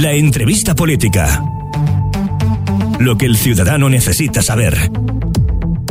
La 0.00 0.12
entrevista 0.12 0.76
política. 0.76 1.42
Lo 3.00 3.18
que 3.18 3.26
el 3.26 3.36
ciudadano 3.36 3.88
necesita 3.88 4.42
saber. 4.42 4.92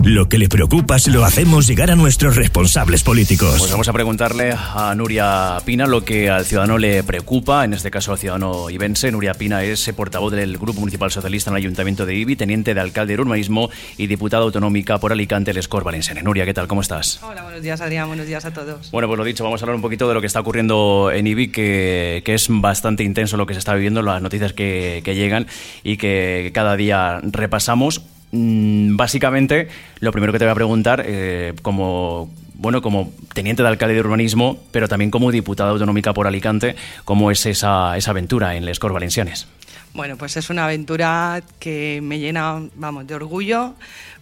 Lo 0.08 0.30
que 0.30 0.38
le 0.38 0.48
preocupa 0.48 1.00
se 1.00 1.12
lo 1.12 1.26
hacemos 1.26 1.68
llegar 1.68 1.92
a 1.92 1.98
nuestros 1.98 2.38
responsables 2.38 3.04
políticos. 3.04 3.56
Pues 3.60 3.70
vamos 3.70 3.90
a 3.90 3.92
preguntarle 3.92 4.54
a 4.56 4.96
Nuria 4.96 5.58
Pina 5.66 5.86
lo 5.86 6.06
que 6.06 6.30
al 6.30 6.46
ciudadano 6.46 6.78
le 6.78 7.04
preocupa, 7.04 7.66
en 7.66 7.74
este 7.74 7.92
caso 7.92 8.14
al 8.14 8.18
ciudadano 8.18 8.70
ibense. 8.70 9.12
Nuria 9.12 9.34
Pina 9.34 9.66
es 9.66 9.92
portavoz 9.94 10.32
del 10.32 10.58
Grupo 10.58 10.80
Municipal 10.80 11.12
Socialista 11.12 11.50
en 11.50 11.58
el 11.58 11.64
Ayuntamiento 11.64 12.06
de 12.06 12.16
Ibi, 12.16 12.38
teniente 12.38 12.74
de 12.74 12.80
alcalde 12.80 13.18
de 13.18 13.22
urbanismo 13.22 13.70
y 13.98 14.08
diputada 14.08 14.44
autonómica 14.44 14.98
por 14.98 15.12
Alicante, 15.12 15.52
el 15.52 15.58
Escor 15.58 15.84
Valenciano. 15.84 16.22
Nuria, 16.22 16.46
¿qué 16.46 16.54
tal? 16.54 16.70
¿Cómo 16.70 16.80
estás? 16.80 17.20
Hola, 17.22 17.44
buenos 17.44 17.62
días 17.62 17.82
Adrián, 17.82 18.08
buenos 18.08 18.28
días 18.28 18.46
a 18.46 18.54
todos. 18.54 18.90
Bueno, 18.92 19.10
pues 19.10 19.18
lo 19.18 19.26
dicho, 19.26 19.44
vamos 19.44 19.62
a 19.62 19.66
hablar 19.66 19.76
un 19.76 19.82
poquito 19.82 20.08
de 20.08 20.14
lo 20.14 20.22
que 20.22 20.28
está 20.28 20.40
ocurriendo 20.40 21.12
en 21.14 21.28
Ibi, 21.28 21.50
que, 21.50 22.22
que 22.24 22.34
es 22.34 22.48
bastante 22.50 23.04
intenso 23.04 23.36
lo 23.36 23.46
que 23.46 23.56
se 23.56 23.60
está 23.60 23.74
viviendo, 23.74 24.02
las 24.02 24.22
noticias 24.22 24.54
que, 24.54 25.02
que 25.04 25.16
llegan 25.16 25.48
y 25.84 25.98
que 25.98 26.52
cada 26.53 26.78
día 26.78 27.20
repasamos. 27.24 28.03
Mm, 28.31 28.95
básicamente, 28.97 29.67
lo 30.00 30.11
primero 30.11 30.33
que 30.33 30.39
te 30.39 30.45
voy 30.45 30.52
a 30.52 30.56
preguntar, 30.56 31.03
eh, 31.06 31.53
como 31.61 32.30
bueno, 32.58 32.81
como 32.81 33.14
teniente 33.34 33.61
de 33.61 33.69
alcalde 33.69 33.94
de 33.94 34.00
urbanismo, 34.00 34.58
pero 34.72 34.88
también 34.88 35.11
como 35.11 35.31
diputada 35.31 35.69
autonómica 35.69 36.14
por 36.14 36.28
Alicante, 36.28 36.75
¿cómo 37.06 37.30
es 37.31 37.45
esa, 37.45 37.95
esa 37.97 38.11
aventura 38.11 38.56
en 38.56 38.66
Les 38.66 38.80
Corts 38.80 38.94
Valencianes? 38.94 39.47
Bueno, 39.94 40.17
pues 40.17 40.38
es 40.38 40.50
una 40.50 40.66
aventura 40.66 41.42
que 41.59 42.00
me 42.02 42.19
llena, 42.19 42.61
vamos, 42.75 43.08
de 43.08 43.16
orgullo, 43.16 43.75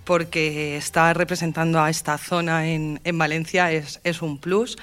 porque 0.04 0.78
estar 0.78 1.18
representando 1.18 1.82
a 1.82 1.90
esta 1.90 2.18
zona 2.18 2.68
en, 2.68 3.00
en 3.04 3.18
Valencia 3.18 3.72
es, 3.72 4.00
es 4.04 4.22
un 4.22 4.38
plus. 4.38 4.78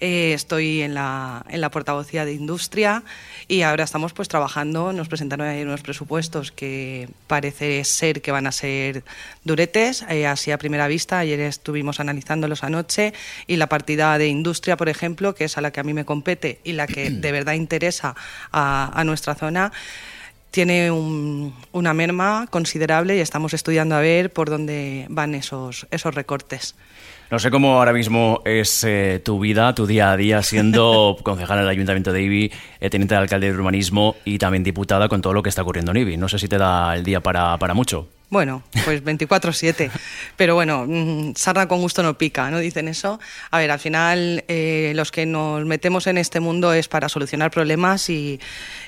Eh, 0.00 0.32
estoy 0.32 0.80
en 0.80 0.94
la, 0.94 1.44
en 1.50 1.60
la 1.60 1.70
portavocía 1.70 2.24
de 2.24 2.32
industria 2.32 3.02
y 3.48 3.60
ahora 3.62 3.84
estamos 3.84 4.14
pues 4.14 4.28
trabajando, 4.28 4.94
nos 4.94 5.08
presentaron 5.08 5.46
ahí 5.46 5.62
unos 5.62 5.82
presupuestos 5.82 6.52
que 6.52 7.08
parece 7.26 7.84
ser 7.84 8.22
que 8.22 8.32
van 8.32 8.46
a 8.46 8.52
ser 8.52 9.04
duretes, 9.44 10.06
eh, 10.08 10.26
así 10.26 10.52
a 10.52 10.58
primera 10.58 10.88
vista, 10.88 11.18
ayer 11.18 11.40
estuvimos 11.40 12.00
analizándolos 12.00 12.64
anoche 12.64 13.12
y 13.46 13.56
la 13.56 13.68
partida 13.68 14.16
de 14.16 14.28
industria, 14.28 14.78
por 14.78 14.88
ejemplo, 14.88 15.34
que 15.34 15.44
es 15.44 15.58
a 15.58 15.60
la 15.60 15.70
que 15.70 15.80
a 15.80 15.84
mí 15.84 15.92
me 15.92 16.06
compete 16.06 16.60
y 16.64 16.72
la 16.72 16.86
que 16.86 17.10
de 17.10 17.32
verdad 17.32 17.52
interesa 17.52 18.14
a, 18.52 18.98
a 18.98 19.04
nuestra 19.04 19.34
zona, 19.34 19.70
tiene 20.50 20.90
un, 20.90 21.54
una 21.72 21.94
merma 21.94 22.46
considerable 22.50 23.16
y 23.16 23.20
estamos 23.20 23.54
estudiando 23.54 23.94
a 23.94 24.00
ver 24.00 24.32
por 24.32 24.50
dónde 24.50 25.06
van 25.08 25.34
esos, 25.34 25.86
esos 25.90 26.14
recortes. 26.14 26.74
No 27.30 27.38
sé 27.38 27.52
cómo 27.52 27.78
ahora 27.78 27.92
mismo 27.92 28.42
es 28.44 28.82
eh, 28.82 29.20
tu 29.24 29.38
vida, 29.38 29.72
tu 29.72 29.86
día 29.86 30.10
a 30.10 30.16
día, 30.16 30.42
siendo 30.42 31.16
concejal 31.22 31.58
en 31.58 31.64
el 31.64 31.70
Ayuntamiento 31.70 32.12
de 32.12 32.22
Ibi, 32.22 32.52
eh, 32.80 32.90
teniente 32.90 33.14
de 33.14 33.20
alcalde 33.20 33.46
de 33.46 33.56
urbanismo 33.56 34.16
y 34.24 34.38
también 34.38 34.64
diputada 34.64 35.08
con 35.08 35.22
todo 35.22 35.32
lo 35.32 35.40
que 35.40 35.48
está 35.48 35.62
ocurriendo 35.62 35.92
en 35.92 35.98
Ibi. 35.98 36.16
No 36.16 36.28
sé 36.28 36.40
si 36.40 36.48
te 36.48 36.58
da 36.58 36.96
el 36.96 37.04
día 37.04 37.20
para, 37.20 37.56
para 37.58 37.72
mucho. 37.72 38.08
Bueno, 38.30 38.64
pues 38.84 39.04
24-7. 39.04 39.92
Pero 40.36 40.56
bueno, 40.56 40.86
mm, 40.88 41.34
sarna 41.36 41.68
con 41.68 41.80
gusto 41.80 42.02
no 42.02 42.18
pica, 42.18 42.50
¿no? 42.50 42.58
Dicen 42.58 42.88
eso. 42.88 43.20
A 43.52 43.58
ver, 43.58 43.70
al 43.70 43.78
final 43.78 44.44
eh, 44.48 44.92
los 44.96 45.12
que 45.12 45.24
nos 45.24 45.64
metemos 45.64 46.08
en 46.08 46.18
este 46.18 46.40
mundo 46.40 46.72
es 46.72 46.88
para 46.88 47.08
solucionar 47.08 47.52
problemas 47.52 48.10
y, 48.10 48.40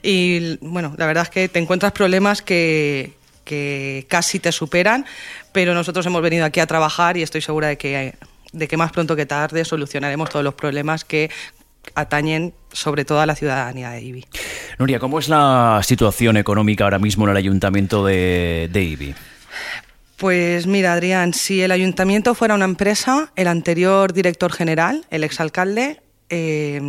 y, 0.03 0.57
bueno, 0.63 0.97
la 0.99 1.07
verdad 1.07 1.23
es 1.23 1.31
que 1.31 1.49
te 1.49 1.61
encuentras 1.61 1.93
problemas 1.93 2.43
que, 2.43 3.13
que 3.45 4.05
casi 4.09 4.41
te 4.41 4.51
superan, 4.51 5.07
pero 5.53 5.75
nosotros 5.75 6.05
hemos 6.07 6.23
venido 6.23 6.45
aquí 6.45 6.59
a 6.59 6.67
trabajar 6.67 7.17
y 7.17 7.23
estoy 7.23 7.41
segura 7.41 7.69
de 7.69 7.79
que 7.79 8.15
de 8.53 8.69
que 8.69 8.77
más 8.77 8.93
pronto 8.93 9.17
que 9.17 9.27
tarde 9.27 9.65
solucionaremos 9.65 10.31
todos 10.31 10.45
los 10.45 10.55
problemas 10.55 11.05
que 11.05 11.31
atañen 11.95 12.55
sobre 12.73 13.05
todo 13.05 13.21
a 13.21 13.27
la 13.27 13.35
ciudadanía 13.35 13.91
de 13.91 14.03
Ibi. 14.03 14.27
Nuria, 14.79 14.99
¿cómo 14.99 15.19
es 15.19 15.29
la 15.29 15.81
situación 15.83 16.37
económica 16.37 16.85
ahora 16.85 16.99
mismo 16.99 17.25
en 17.25 17.33
el 17.33 17.37
ayuntamiento 17.37 18.05
de, 18.05 18.69
de 18.73 18.83
Ibi? 18.83 19.15
Pues 20.17 20.67
mira, 20.67 20.93
Adrián, 20.93 21.35
si 21.35 21.63
el 21.63 21.73
ayuntamiento 21.73 22.35
fuera 22.35 22.55
una 22.55 22.65
empresa, 22.65 23.33
el 23.35 23.49
anterior 23.49 24.13
director 24.13 24.53
general, 24.53 25.05
el 25.11 25.25
exalcalde, 25.25 26.01
eh, 26.29 26.81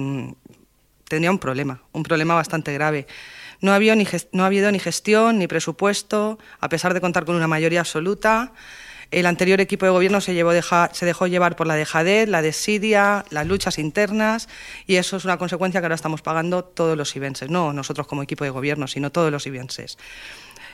tendría 1.08 1.32
un 1.32 1.40
problema, 1.40 1.82
un 1.92 2.04
problema 2.04 2.36
bastante 2.36 2.74
grave. 2.74 3.08
No 3.62 3.72
ha, 3.72 3.76
habido 3.76 3.96
ni 3.96 4.06
no 4.32 4.44
ha 4.44 4.48
habido 4.48 4.72
ni 4.72 4.80
gestión 4.80 5.40
ni 5.40 5.48
presupuesto, 5.48 6.38
a 6.60 6.70
pesar 6.70 6.94
de 6.94 7.02
contar 7.02 7.26
con 7.26 7.36
una 7.36 7.48
mayoría 7.48 7.80
absoluta. 7.80 8.52
El 9.14 9.28
anterior 9.28 9.62
equipo 9.62 9.86
de 9.86 9.92
gobierno 9.92 10.22
se, 10.22 10.34
dejó 10.34 11.28
llevar 11.28 11.56
por 11.56 11.68
la 11.68 11.76
dejadez, 11.76 12.28
la 12.28 12.42
desidia, 12.42 13.26
las 13.30 13.46
luchas 13.46 13.78
internas 13.78 14.50
y 14.88 14.96
eso 14.96 15.18
es 15.18 15.26
una 15.26 15.38
consecuencia 15.38 15.80
que 15.80 15.86
ahora 15.86 15.94
estamos 15.94 16.24
pagando 16.24 16.64
todos 16.64 16.98
los 16.98 17.16
ibenses, 17.16 17.50
no 17.52 17.74
nosotros 17.74 18.08
como 18.08 18.24
equipo 18.24 18.44
de 18.44 18.50
gobierno, 18.50 18.88
sino 18.88 19.12
todos 19.12 19.32
los 19.32 19.46
ibenses. 19.46 20.00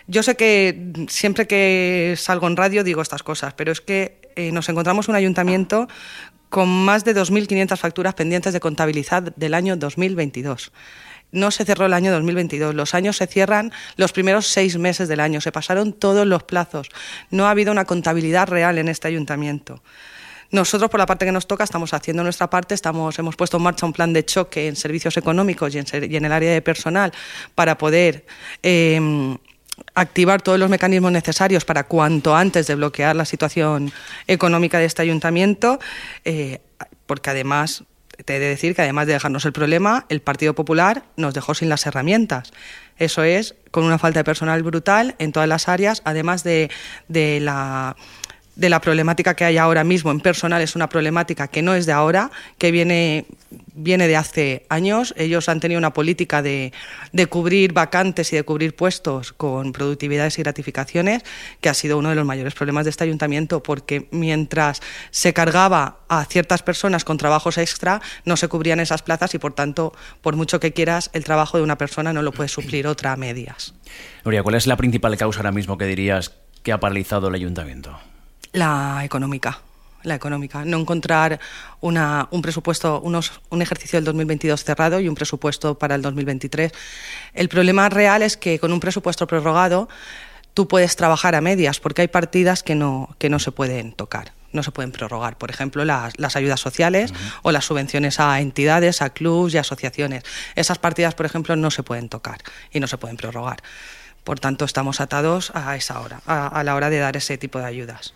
Yo 0.08 0.24
sé 0.24 0.38
que 0.38 1.06
siempre 1.10 1.48
que 1.48 2.16
salgo 2.18 2.48
en 2.48 2.56
radio 2.56 2.86
digo 2.86 3.02
estas 3.02 3.24
cosas, 3.24 3.54
pero 3.56 3.74
es 3.74 3.82
que 3.82 4.32
eh, 4.38 4.54
nos 4.54 4.70
encontramos 4.70 5.10
un 5.10 5.16
ayuntamiento 5.16 5.90
con 6.50 6.70
más 6.70 7.04
de 7.04 7.14
2.500 7.14 7.78
facturas 7.78 8.14
pendientes 8.14 8.54
de 8.54 8.62
contabilizar 8.62 9.36
del 9.36 9.54
año 9.54 9.76
2022 9.76 10.72
no 11.32 11.52
se 11.52 11.66
cerró 11.66 11.86
el 11.86 11.94
año 11.94 12.12
2022. 12.12 12.76
Los 12.76 12.94
años 12.94 13.18
se 13.18 13.28
cierran 13.28 13.72
los 13.98 14.12
primeros 14.12 14.48
seis 14.48 14.78
meses 14.78 15.08
del 15.08 15.20
año. 15.20 15.42
Se 15.42 15.52
pasaron 15.52 15.94
todos 15.94 16.26
los 16.26 16.44
plazos. 16.44 16.90
No 17.30 17.48
ha 17.48 17.52
habido 17.52 17.72
una 17.72 17.86
contabilidad 17.86 18.48
real 18.48 18.78
en 18.78 18.88
este 18.88 19.08
ayuntamiento. 19.08 19.82
Nosotros, 20.52 20.90
por 20.90 21.00
la 21.00 21.06
parte 21.06 21.26
que 21.26 21.32
nos 21.32 21.46
toca, 21.46 21.64
estamos 21.64 21.94
haciendo 21.94 22.24
nuestra 22.24 22.50
parte, 22.50 22.74
estamos, 22.74 23.20
hemos 23.20 23.36
puesto 23.36 23.58
en 23.58 23.64
marcha 23.64 23.86
un 23.86 23.94
plan 23.94 24.12
de 24.14 24.26
choque 24.26 24.68
en 24.68 24.76
servicios 24.76 25.16
económicos 25.18 25.76
y 25.76 25.78
en, 25.78 26.26
el 26.26 26.32
área 26.32 26.52
de 26.52 26.62
personal 26.64 27.12
para 27.54 27.78
poder 27.78 28.26
eh, 28.64 29.38
activar 29.94 30.42
todos 30.42 30.58
los 30.58 30.70
mecanismos 30.70 31.12
necesarios 31.12 31.66
para 31.66 31.84
cuanto 31.84 32.36
antes 32.36 32.66
desbloquear 32.66 33.16
la 33.16 33.26
situación 33.26 33.92
económica 34.26 34.80
de 34.80 34.86
este 34.86 35.04
ayuntamiento, 35.04 35.80
eh, 36.26 36.62
porque 37.06 37.30
además 37.30 37.84
te 38.26 38.36
he 38.36 38.40
de 38.40 38.48
decir 38.48 38.76
que 38.76 38.82
además 38.82 39.08
de 39.08 39.14
dejarnos 39.14 39.46
el 39.46 39.54
problema, 39.54 40.06
el 40.10 40.22
Partido 40.22 40.54
Popular 40.54 41.04
nos 41.16 41.34
dejó 41.34 41.54
sin 41.54 41.70
las 41.70 41.86
herramientas. 41.86 42.52
Eso 42.98 43.24
es, 43.24 43.56
con 43.72 43.84
una 43.84 43.98
falta 43.98 44.20
de 44.20 44.24
personal 44.24 44.62
brutal 44.64 45.16
en 45.20 45.32
todas 45.32 45.48
las 45.48 45.70
áreas, 45.70 46.02
además 46.06 46.44
de, 46.44 46.70
de 47.08 47.40
la 47.40 47.96
de 48.60 48.70
la 48.70 48.82
problemática 48.82 49.36
que 49.36 49.46
hay 49.46 49.58
ahora 49.58 49.86
mismo 49.86 50.12
en 50.12 50.20
personal 50.20 50.62
es 50.62 50.76
una 50.76 50.90
problemática 50.90 51.48
que 51.48 51.62
no 51.62 51.76
es 51.76 51.86
de 51.86 51.94
ahora, 51.94 52.30
que 52.58 52.72
viene, 52.72 53.26
viene 53.74 54.08
de 54.08 54.16
hace 54.16 54.66
años. 54.70 55.14
Ellos 55.18 55.50
han 55.50 55.60
tenido 55.60 55.80
una 55.80 55.94
política 55.94 56.42
de, 56.42 56.74
de, 57.12 57.28
cubrir 57.28 57.74
vacantes 57.74 58.32
y 58.34 58.36
de 58.36 58.44
cubrir 58.44 58.76
puestos 58.76 59.34
con 59.34 59.72
productividades 59.72 60.38
y 60.38 60.44
gratificaciones, 60.44 61.24
que 61.62 61.70
ha 61.70 61.74
sido 61.74 61.98
uno 61.98 62.10
de 62.10 62.16
los 62.16 62.26
mayores 62.26 62.54
problemas 62.54 62.86
de 62.86 62.92
este 62.92 63.04
ayuntamiento, 63.04 63.64
porque 63.64 64.08
mientras 64.12 64.82
se 65.12 65.34
cargaba 65.34 66.00
a 66.08 66.26
ciertas 66.26 66.64
personas 66.64 67.04
con 67.04 67.18
trabajos 67.18 67.58
extra, 67.58 68.02
no 68.26 68.38
se 68.38 68.48
cubrían 68.48 68.80
esas 68.80 69.02
plazas 69.02 69.34
y, 69.34 69.40
por 69.40 69.54
tanto, 69.54 69.94
por 70.22 70.36
mucho 70.36 70.60
que 70.60 70.74
quieras, 70.74 71.10
el 71.14 71.24
trabajo 71.24 71.58
de 71.58 71.64
una 71.64 71.78
persona 71.78 72.14
no 72.14 72.22
lo 72.22 72.32
puede 72.32 72.50
suplir 72.50 72.88
otra 72.88 73.14
a 73.14 73.16
medias. 73.16 73.74
Nuria, 74.26 74.44
¿cuál 74.44 74.56
es 74.56 74.68
la 74.68 74.78
principal 74.78 75.18
causa 75.18 75.40
ahora 75.40 75.52
mismo 75.52 75.78
que 75.78 75.86
dirías 75.86 76.34
que 76.64 76.72
ha 76.72 76.80
paralizado 76.80 77.30
el 77.30 77.36
ayuntamiento? 77.36 77.98
La 78.52 79.02
económica. 79.04 79.62
La 80.04 80.16
económica. 80.16 80.64
No 80.66 80.78
encontrar 80.78 81.40
una, 81.82 82.28
un 82.32 82.42
presupuesto, 82.42 83.02
unos, 83.02 83.42
un 83.50 83.62
ejercicio 83.62 83.98
del 83.98 84.06
2022 84.06 84.64
cerrado 84.64 85.00
y 85.00 85.10
un 85.10 85.16
presupuesto 85.16 85.78
para 85.78 85.96
el 85.96 86.02
2023. 86.02 86.72
El 87.34 87.50
problema 87.50 87.90
real 87.90 88.22
es 88.22 88.38
que 88.38 88.60
con 88.60 88.72
un 88.72 88.80
presupuesto 88.80 89.28
prorrogado 89.28 89.90
tú 90.54 90.68
puedes 90.68 90.96
trabajar 90.96 91.36
a 91.36 91.42
medias 91.42 91.80
porque 91.80 92.02
hay 92.02 92.08
partidas 92.08 92.64
que 92.64 92.76
no, 92.76 93.16
que 93.18 93.30
no 93.30 93.40
se 93.40 93.52
pueden 93.52 93.92
tocar 93.94 94.34
no 94.52 94.64
se 94.64 94.72
pueden 94.72 94.92
prorrogar. 94.92 95.38
Por 95.38 95.50
ejemplo, 95.50 95.86
las, 95.86 96.18
las 96.18 96.36
ayudas 96.36 96.60
sociales 96.60 97.12
uh 97.12 97.14
-huh. 97.14 97.40
o 97.44 97.52
las 97.52 97.66
subvenciones 97.66 98.20
a 98.20 98.40
entidades, 98.40 99.02
a 99.02 99.12
clubs 99.12 99.54
y 99.54 99.58
asociaciones. 99.58 100.24
Esas 100.56 100.78
partidas, 100.80 101.16
por 101.16 101.26
ejemplo, 101.26 101.56
no 101.56 101.72
se 101.72 101.84
pueden 101.84 102.10
tocar 102.10 102.40
y 102.72 102.80
no 102.80 102.88
se 102.88 102.98
pueden 102.98 103.18
prorrogar. 103.18 103.62
Por 104.24 104.40
tanto, 104.40 104.66
estamos 104.66 105.02
atados 105.02 105.52
a 105.54 105.76
esa 105.76 106.00
hora, 106.02 106.22
a, 106.26 106.48
a 106.48 106.64
la 106.64 106.76
hora 106.76 106.90
de 106.90 107.00
dar 107.00 107.16
ese 107.16 107.38
tipo 107.38 107.60
de 107.60 107.66
ayudas. 107.66 108.14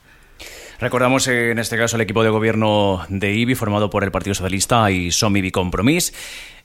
Recordamos 0.80 1.28
en 1.28 1.60
este 1.60 1.78
caso 1.78 1.96
el 1.96 2.02
equipo 2.02 2.24
de 2.24 2.30
gobierno 2.30 3.06
de 3.10 3.34
IBI 3.34 3.56
formado 3.56 3.90
por 3.90 4.04
el 4.04 4.12
Partido 4.12 4.34
Socialista 4.34 4.90
y 4.92 5.12
Som 5.12 5.36
IBI 5.38 5.52
Compromís. 5.52 6.14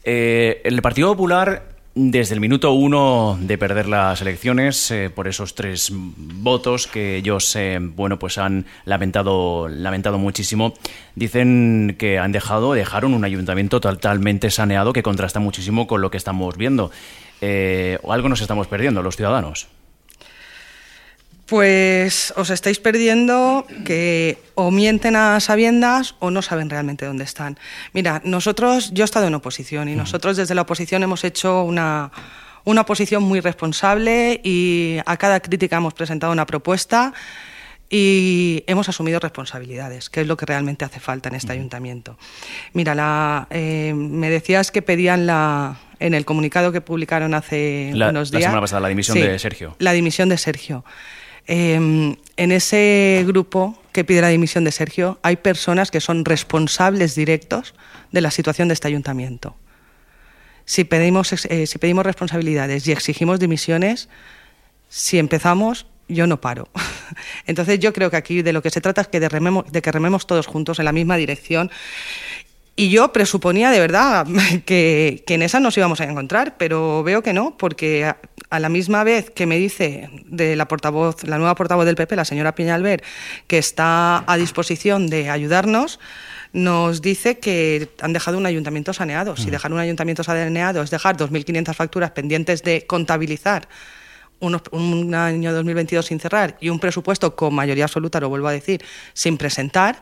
Eh, 0.04 0.60
el 0.64 0.80
Partido 0.82 1.08
Popular 1.08 1.78
desde 2.00 2.34
el 2.34 2.40
minuto 2.40 2.72
uno 2.72 3.36
de 3.40 3.58
perder 3.58 3.88
las 3.88 4.22
elecciones 4.22 4.88
eh, 4.92 5.10
por 5.10 5.26
esos 5.26 5.56
tres 5.56 5.90
votos 5.92 6.86
que 6.86 7.16
ellos 7.16 7.56
eh, 7.56 7.78
bueno 7.80 8.20
pues 8.20 8.38
han 8.38 8.66
lamentado 8.84 9.66
lamentado 9.68 10.16
muchísimo 10.16 10.74
dicen 11.16 11.96
que 11.98 12.20
han 12.20 12.30
dejado 12.30 12.74
dejaron 12.74 13.14
un 13.14 13.24
ayuntamiento 13.24 13.80
totalmente 13.80 14.50
saneado 14.50 14.92
que 14.92 15.02
contrasta 15.02 15.40
muchísimo 15.40 15.88
con 15.88 16.00
lo 16.00 16.12
que 16.12 16.18
estamos 16.18 16.56
viendo 16.56 16.92
eh, 17.40 17.98
algo 18.08 18.28
nos 18.28 18.42
estamos 18.42 18.68
perdiendo 18.68 19.02
los 19.02 19.16
ciudadanos 19.16 19.66
pues 21.48 22.34
os 22.36 22.50
estáis 22.50 22.78
perdiendo 22.78 23.66
que 23.86 24.38
o 24.54 24.70
mienten 24.70 25.16
a 25.16 25.40
sabiendas 25.40 26.14
o 26.18 26.30
no 26.30 26.42
saben 26.42 26.68
realmente 26.68 27.06
dónde 27.06 27.24
están. 27.24 27.58
Mira, 27.94 28.20
nosotros, 28.22 28.90
yo 28.92 29.02
he 29.02 29.06
estado 29.06 29.28
en 29.28 29.34
oposición 29.34 29.88
y 29.88 29.96
nosotros 29.96 30.36
desde 30.36 30.54
la 30.54 30.62
oposición 30.62 31.02
hemos 31.02 31.24
hecho 31.24 31.62
una, 31.64 32.12
una 32.64 32.82
oposición 32.82 33.22
muy 33.22 33.40
responsable 33.40 34.42
y 34.44 34.98
a 35.06 35.16
cada 35.16 35.40
crítica 35.40 35.78
hemos 35.78 35.94
presentado 35.94 36.34
una 36.34 36.44
propuesta 36.44 37.14
y 37.88 38.62
hemos 38.66 38.90
asumido 38.90 39.18
responsabilidades, 39.18 40.10
que 40.10 40.20
es 40.20 40.26
lo 40.26 40.36
que 40.36 40.44
realmente 40.44 40.84
hace 40.84 41.00
falta 41.00 41.30
en 41.30 41.34
este 41.34 41.52
ayuntamiento. 41.52 42.18
Mira, 42.74 42.94
la, 42.94 43.46
eh, 43.48 43.94
me 43.96 44.28
decías 44.28 44.70
que 44.70 44.82
pedían 44.82 45.26
la, 45.26 45.78
en 45.98 46.12
el 46.12 46.26
comunicado 46.26 46.72
que 46.72 46.82
publicaron 46.82 47.32
hace 47.32 47.90
unos 47.94 48.30
días. 48.30 48.42
La 48.42 48.48
semana 48.48 48.60
pasada, 48.60 48.80
la 48.80 48.88
dimisión 48.88 49.18
de 49.18 49.38
Sergio. 49.38 49.74
La 49.78 49.92
dimisión 49.92 50.28
de 50.28 50.36
Sergio. 50.36 50.84
Em, 51.50 52.16
en 52.36 52.52
ese 52.52 53.24
grupo 53.26 53.80
que 53.92 54.04
pide 54.04 54.20
la 54.20 54.28
dimisión 54.28 54.64
de 54.64 54.70
Sergio 54.70 55.18
hay 55.22 55.36
personas 55.36 55.90
que 55.90 56.00
son 56.00 56.26
responsables 56.26 57.14
directos 57.14 57.74
de 58.12 58.20
la 58.20 58.30
situación 58.30 58.68
de 58.68 58.74
este 58.74 58.86
ayuntamiento. 58.86 59.56
Si 60.66 60.84
pedimos, 60.84 61.32
eh, 61.46 61.66
si 61.66 61.78
pedimos 61.78 62.04
responsabilidades 62.04 62.86
y 62.86 62.92
exigimos 62.92 63.40
dimisiones, 63.40 64.10
si 64.90 65.18
empezamos, 65.18 65.86
yo 66.06 66.26
no 66.26 66.38
paro. 66.42 66.68
Entonces 67.46 67.78
yo 67.78 67.94
creo 67.94 68.10
que 68.10 68.18
aquí 68.18 68.42
de 68.42 68.52
lo 68.52 68.60
que 68.60 68.68
se 68.68 68.82
trata 68.82 69.00
es 69.00 69.08
que 69.08 69.18
de, 69.18 69.28
de 69.70 69.82
que 69.82 69.92
rememos 69.92 70.26
todos 70.26 70.46
juntos 70.46 70.78
en 70.78 70.84
la 70.84 70.92
misma 70.92 71.16
dirección 71.16 71.70
y 72.78 72.90
yo 72.90 73.12
presuponía 73.12 73.72
de 73.72 73.80
verdad 73.80 74.24
que, 74.64 75.24
en 75.26 75.42
esa 75.42 75.58
nos 75.58 75.76
íbamos 75.76 76.00
a 76.00 76.04
encontrar, 76.04 76.56
pero 76.58 77.02
veo 77.02 77.22
que 77.22 77.32
no, 77.32 77.56
porque 77.58 78.14
a, 78.50 78.60
la 78.60 78.68
misma 78.68 79.04
vez 79.04 79.30
que 79.30 79.46
me 79.46 79.56
dice 79.56 80.10
de 80.26 80.56
la 80.56 80.68
portavoz, 80.68 81.24
la 81.24 81.38
nueva 81.38 81.54
portavoz 81.54 81.86
del 81.86 81.96
PP, 81.96 82.16
la 82.16 82.24
señora 82.24 82.54
Piñalver, 82.54 83.02
que 83.46 83.58
está 83.58 84.24
a 84.26 84.36
disposición 84.36 85.08
de 85.08 85.30
ayudarnos, 85.30 85.98
nos 86.52 87.02
dice 87.02 87.38
que 87.38 87.90
han 88.00 88.12
dejado 88.12 88.38
un 88.38 88.46
ayuntamiento 88.46 88.92
saneado. 88.92 89.36
Si 89.36 89.48
mm. 89.48 89.50
dejar 89.50 89.72
un 89.72 89.78
ayuntamiento 89.78 90.24
saneado 90.24 90.82
es 90.82 90.90
dejar 90.90 91.16
2.500 91.16 91.74
facturas 91.74 92.10
pendientes 92.12 92.62
de 92.62 92.86
contabilizar 92.86 93.68
un 94.40 95.14
año 95.14 95.52
2022 95.52 96.06
sin 96.06 96.20
cerrar 96.20 96.56
y 96.60 96.68
un 96.68 96.78
presupuesto 96.78 97.34
con 97.34 97.54
mayoría 97.54 97.84
absoluta, 97.84 98.20
lo 98.20 98.28
vuelvo 98.28 98.48
a 98.48 98.52
decir, 98.52 98.84
sin 99.12 99.36
presentar, 99.36 100.00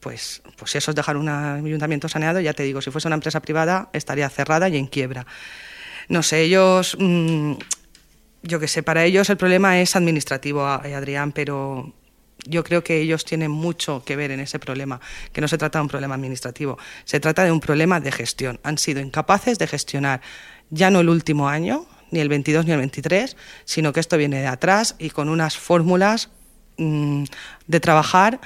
pues, 0.00 0.42
pues 0.56 0.76
eso 0.76 0.92
es 0.92 0.94
dejar 0.94 1.16
un 1.16 1.28
ayuntamiento 1.28 2.08
saneado, 2.08 2.40
ya 2.40 2.52
te 2.52 2.62
digo, 2.62 2.80
si 2.80 2.90
fuese 2.90 3.08
una 3.08 3.16
empresa 3.16 3.40
privada 3.40 3.88
estaría 3.92 4.28
cerrada 4.28 4.68
y 4.68 4.76
en 4.76 4.86
quiebra. 4.86 5.26
No 6.08 6.22
sé, 6.22 6.42
ellos, 6.42 6.96
mm, 6.98 7.52
yo 8.42 8.60
qué 8.60 8.68
sé, 8.68 8.82
para 8.82 9.04
ellos 9.04 9.28
el 9.30 9.36
problema 9.36 9.80
es 9.80 9.96
administrativo, 9.96 10.62
eh, 10.84 10.94
Adrián, 10.94 11.32
pero 11.32 11.92
yo 12.46 12.62
creo 12.64 12.84
que 12.84 13.00
ellos 13.00 13.24
tienen 13.24 13.50
mucho 13.50 14.04
que 14.04 14.16
ver 14.16 14.30
en 14.30 14.40
ese 14.40 14.58
problema, 14.58 15.00
que 15.32 15.40
no 15.40 15.48
se 15.48 15.58
trata 15.58 15.78
de 15.78 15.82
un 15.82 15.88
problema 15.88 16.14
administrativo, 16.14 16.78
se 17.04 17.20
trata 17.20 17.44
de 17.44 17.50
un 17.50 17.60
problema 17.60 18.00
de 18.00 18.12
gestión. 18.12 18.60
Han 18.62 18.78
sido 18.78 19.00
incapaces 19.00 19.58
de 19.58 19.66
gestionar 19.66 20.20
ya 20.70 20.90
no 20.90 21.00
el 21.00 21.08
último 21.08 21.48
año, 21.48 21.86
ni 22.10 22.20
el 22.20 22.28
22 22.28 22.66
ni 22.66 22.72
el 22.72 22.78
23, 22.78 23.36
sino 23.64 23.92
que 23.92 24.00
esto 24.00 24.16
viene 24.16 24.40
de 24.40 24.46
atrás 24.46 24.94
y 24.98 25.10
con 25.10 25.28
unas 25.28 25.56
fórmulas 25.56 26.30
mm, 26.76 27.24
de 27.66 27.80
trabajar 27.80 28.40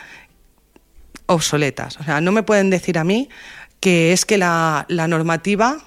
obsoletas. 1.26 1.98
O 1.98 2.04
sea, 2.04 2.20
no 2.20 2.32
me 2.32 2.42
pueden 2.42 2.70
decir 2.70 2.98
a 2.98 3.04
mí 3.04 3.28
que 3.80 4.12
es 4.12 4.24
que 4.24 4.38
la, 4.38 4.86
normativa 4.88 5.78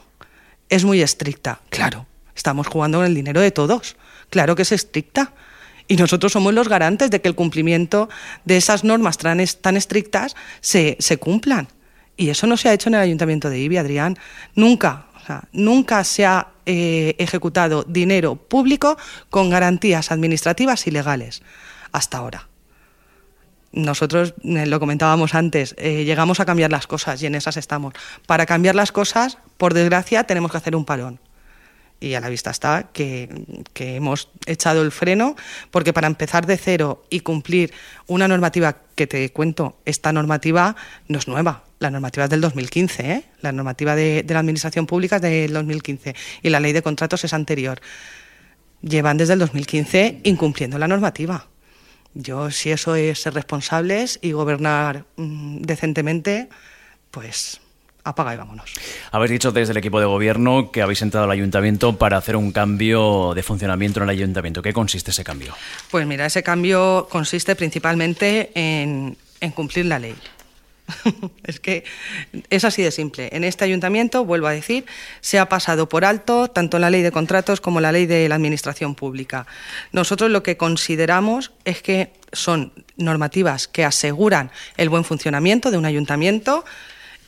es 0.70 0.86
muy 0.86 1.02
estricta. 1.02 1.60
Claro, 1.70 2.06
estamos 2.36 2.68
jugando 2.68 3.00
con 3.00 3.08
el 3.08 3.16
dinero 3.16 3.42
de 3.42 3.52
todos. 3.52 3.96
Claro 4.30 4.56
que 4.56 4.64
es 4.64 4.72
estricta. 4.72 5.34
Y 5.88 5.98
nosotros 5.98 6.32
somos 6.32 6.54
los 6.54 6.70
garantes 6.70 7.12
de 7.12 7.22
que 7.22 7.28
el 7.28 7.36
cumplimiento 7.36 8.10
de 8.46 8.58
esas 8.58 8.84
normas 8.84 9.18
tan, 9.18 9.40
estrictas 9.40 10.36
se, 10.62 10.98
cumplan. 11.20 11.68
Y 12.16 12.30
eso 12.30 12.48
no 12.48 12.58
se 12.58 12.70
ha 12.70 12.74
hecho 12.74 12.90
en 12.90 12.96
el 12.96 13.02
Ayuntamiento 13.02 13.50
de 13.50 13.60
Ibi, 13.60 13.78
Adrián. 13.78 14.18
Nunca, 14.56 15.08
nunca 15.52 16.04
se 16.04 16.26
ha 16.26 16.48
eh, 16.66 17.16
ejecutado 17.18 17.84
dinero 17.84 18.36
público 18.36 18.98
con 19.30 19.50
garantías 19.50 20.12
administrativas 20.12 20.88
y 20.88 20.92
legales. 20.92 21.44
Hasta 21.92 22.18
ahora 22.18 22.48
nosotros, 23.74 24.36
eh, 24.44 24.66
lo 24.68 24.80
comentábamos 24.80 25.34
antes, 25.34 25.76
eh, 25.78 26.06
llegamos 26.06 26.40
a 26.40 26.46
cambiar 26.46 26.72
las 26.72 26.88
cosas 26.88 27.22
y 27.22 27.26
en 27.26 27.36
esas 27.36 27.58
estamos. 27.58 27.94
Para 28.28 28.46
cambiar 28.46 28.76
las 28.76 28.92
cosas, 28.92 29.40
por 29.58 29.74
desgracia, 29.74 30.24
tenemos 30.24 30.52
que 30.52 30.58
hacer 30.58 30.76
un 30.76 30.86
parón. 30.86 31.20
Y 32.00 32.16
a 32.16 32.20
la 32.20 32.28
vista 32.28 32.52
está 32.52 32.90
que, 32.92 33.30
hemos 33.76 34.30
echado 34.46 34.82
el 34.82 34.92
freno, 34.92 35.38
porque 35.72 35.94
para 35.94 36.08
empezar 36.08 36.46
de 36.46 36.58
cero 36.58 37.06
y 37.10 37.22
cumplir 37.22 37.74
una 38.08 38.28
normativa 38.28 38.76
que 38.96 39.08
te 39.08 39.32
cuento, 39.32 39.78
esta 39.86 40.12
normativa 40.12 40.76
no 41.08 41.18
es 41.18 41.30
nueva, 41.30 41.64
la 41.80 41.90
normativa 41.90 42.26
es 42.26 42.30
del 42.30 42.42
2015, 42.42 43.12
¿eh? 43.12 43.24
la 43.42 43.54
normativa 43.54 43.96
de, 43.96 44.26
la 44.28 44.40
Administración 44.40 44.86
Pública 44.86 45.16
es 45.16 45.22
del 45.22 45.54
2015 45.54 46.14
y 46.42 46.50
la 46.50 46.60
ley 46.60 46.74
de 46.74 46.82
contratos 46.82 47.24
es 47.24 47.34
anterior. 47.34 47.80
Llevan 48.82 49.16
desde 49.16 49.34
el 49.34 49.40
2015 49.40 50.20
incumpliendo 50.24 50.78
la 50.78 50.90
normativa. 50.90 51.48
Yo, 52.16 52.52
si 52.52 52.72
eso 52.72 52.96
es 52.96 53.22
ser 53.22 53.34
responsables 53.34 54.20
y 54.22 54.34
gobernar 54.34 55.06
mm, 55.16 55.62
decentemente, 55.62 56.50
pues 57.12 57.62
apaga 58.04 58.34
y 58.34 58.38
vámonos. 58.38 58.72
Habéis 59.12 59.32
dicho 59.32 59.52
desde 59.52 59.72
el 59.72 59.78
equipo 59.78 60.00
de 60.00 60.06
gobierno 60.06 60.72
que 60.72 60.82
habéis 60.82 61.02
entrado 61.02 61.26
al 61.26 61.32
ayuntamiento 61.32 61.98
para 61.98 62.18
hacer 62.18 62.36
un 62.36 62.52
cambio 62.52 63.34
de 63.34 63.44
funcionamiento 63.44 64.00
en 64.00 64.04
el 64.04 64.10
ayuntamiento. 64.10 64.62
¿Qué 64.62 64.74
consiste 64.74 65.12
ese 65.12 65.24
cambio? 65.24 65.54
Pues 65.92 66.06
mira, 66.06 66.26
ese 66.26 66.44
cambio 66.44 67.08
consiste 67.10 67.56
principalmente 67.56 68.52
en 68.56 69.16
cumplir 69.54 69.86
la 69.86 70.00
ley. 70.00 70.16
es 71.44 71.60
que 71.60 71.84
es 72.50 72.64
así 72.66 72.82
de 72.82 72.92
simple. 72.92 73.30
En 73.32 73.44
este 73.44 73.66
ayuntamiento, 73.66 74.26
vuelvo 74.26 74.48
a 74.48 74.52
decir, 74.52 74.86
se 75.22 75.40
ha 75.40 75.50
pasado 75.50 75.90
por 75.90 76.06
alto 76.06 76.50
tanto 76.50 76.80
la 76.80 76.90
ley 76.90 77.02
de 77.02 77.12
contratos 77.12 77.62
como 77.62 77.82
la 77.82 77.92
ley 77.92 78.06
de 78.06 78.28
la 78.30 78.36
administración 78.36 78.96
pública. 78.96 79.46
Nosotros 79.92 80.32
lo 80.32 80.44
que 80.44 80.58
consideramos 80.58 81.52
es 81.66 81.82
que 81.82 82.14
son 82.32 82.74
normativas 82.98 83.68
que 83.68 83.86
aseguran 83.86 84.52
el 84.78 84.90
buen 84.90 85.04
funcionamiento 85.04 85.72
de 85.72 85.78
un 85.78 85.86
ayuntamiento 85.86 86.66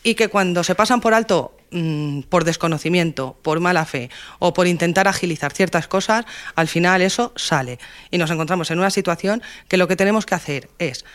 y 0.05 0.13
que 0.13 0.27
cuando 0.27 0.63
se 0.63 0.75
pasan 0.75 1.01
por 1.01 1.15
alto 1.15 1.57
mm, 1.71 2.21
por 2.29 2.43
desconocimiento, 2.43 3.37
por 3.41 3.59
mala 3.59 3.85
fe 3.85 4.11
o 4.37 4.53
por 4.53 4.67
intentar 4.67 5.07
agilizar 5.07 5.51
ciertas 5.51 5.87
cosas, 5.87 6.25
al 6.55 6.67
final 6.67 7.01
eso 7.01 7.33
sale. 7.35 7.79
Y 8.11 8.19
nos 8.19 8.29
encontramos 8.29 8.69
en 8.69 8.77
una 8.77 8.91
situación 8.91 9.41
que 9.67 9.77
lo 9.77 9.87
que 9.87 9.95
tenemos 9.95 10.27
que 10.27 10.35
hacer 10.35 10.69
es 10.77 11.05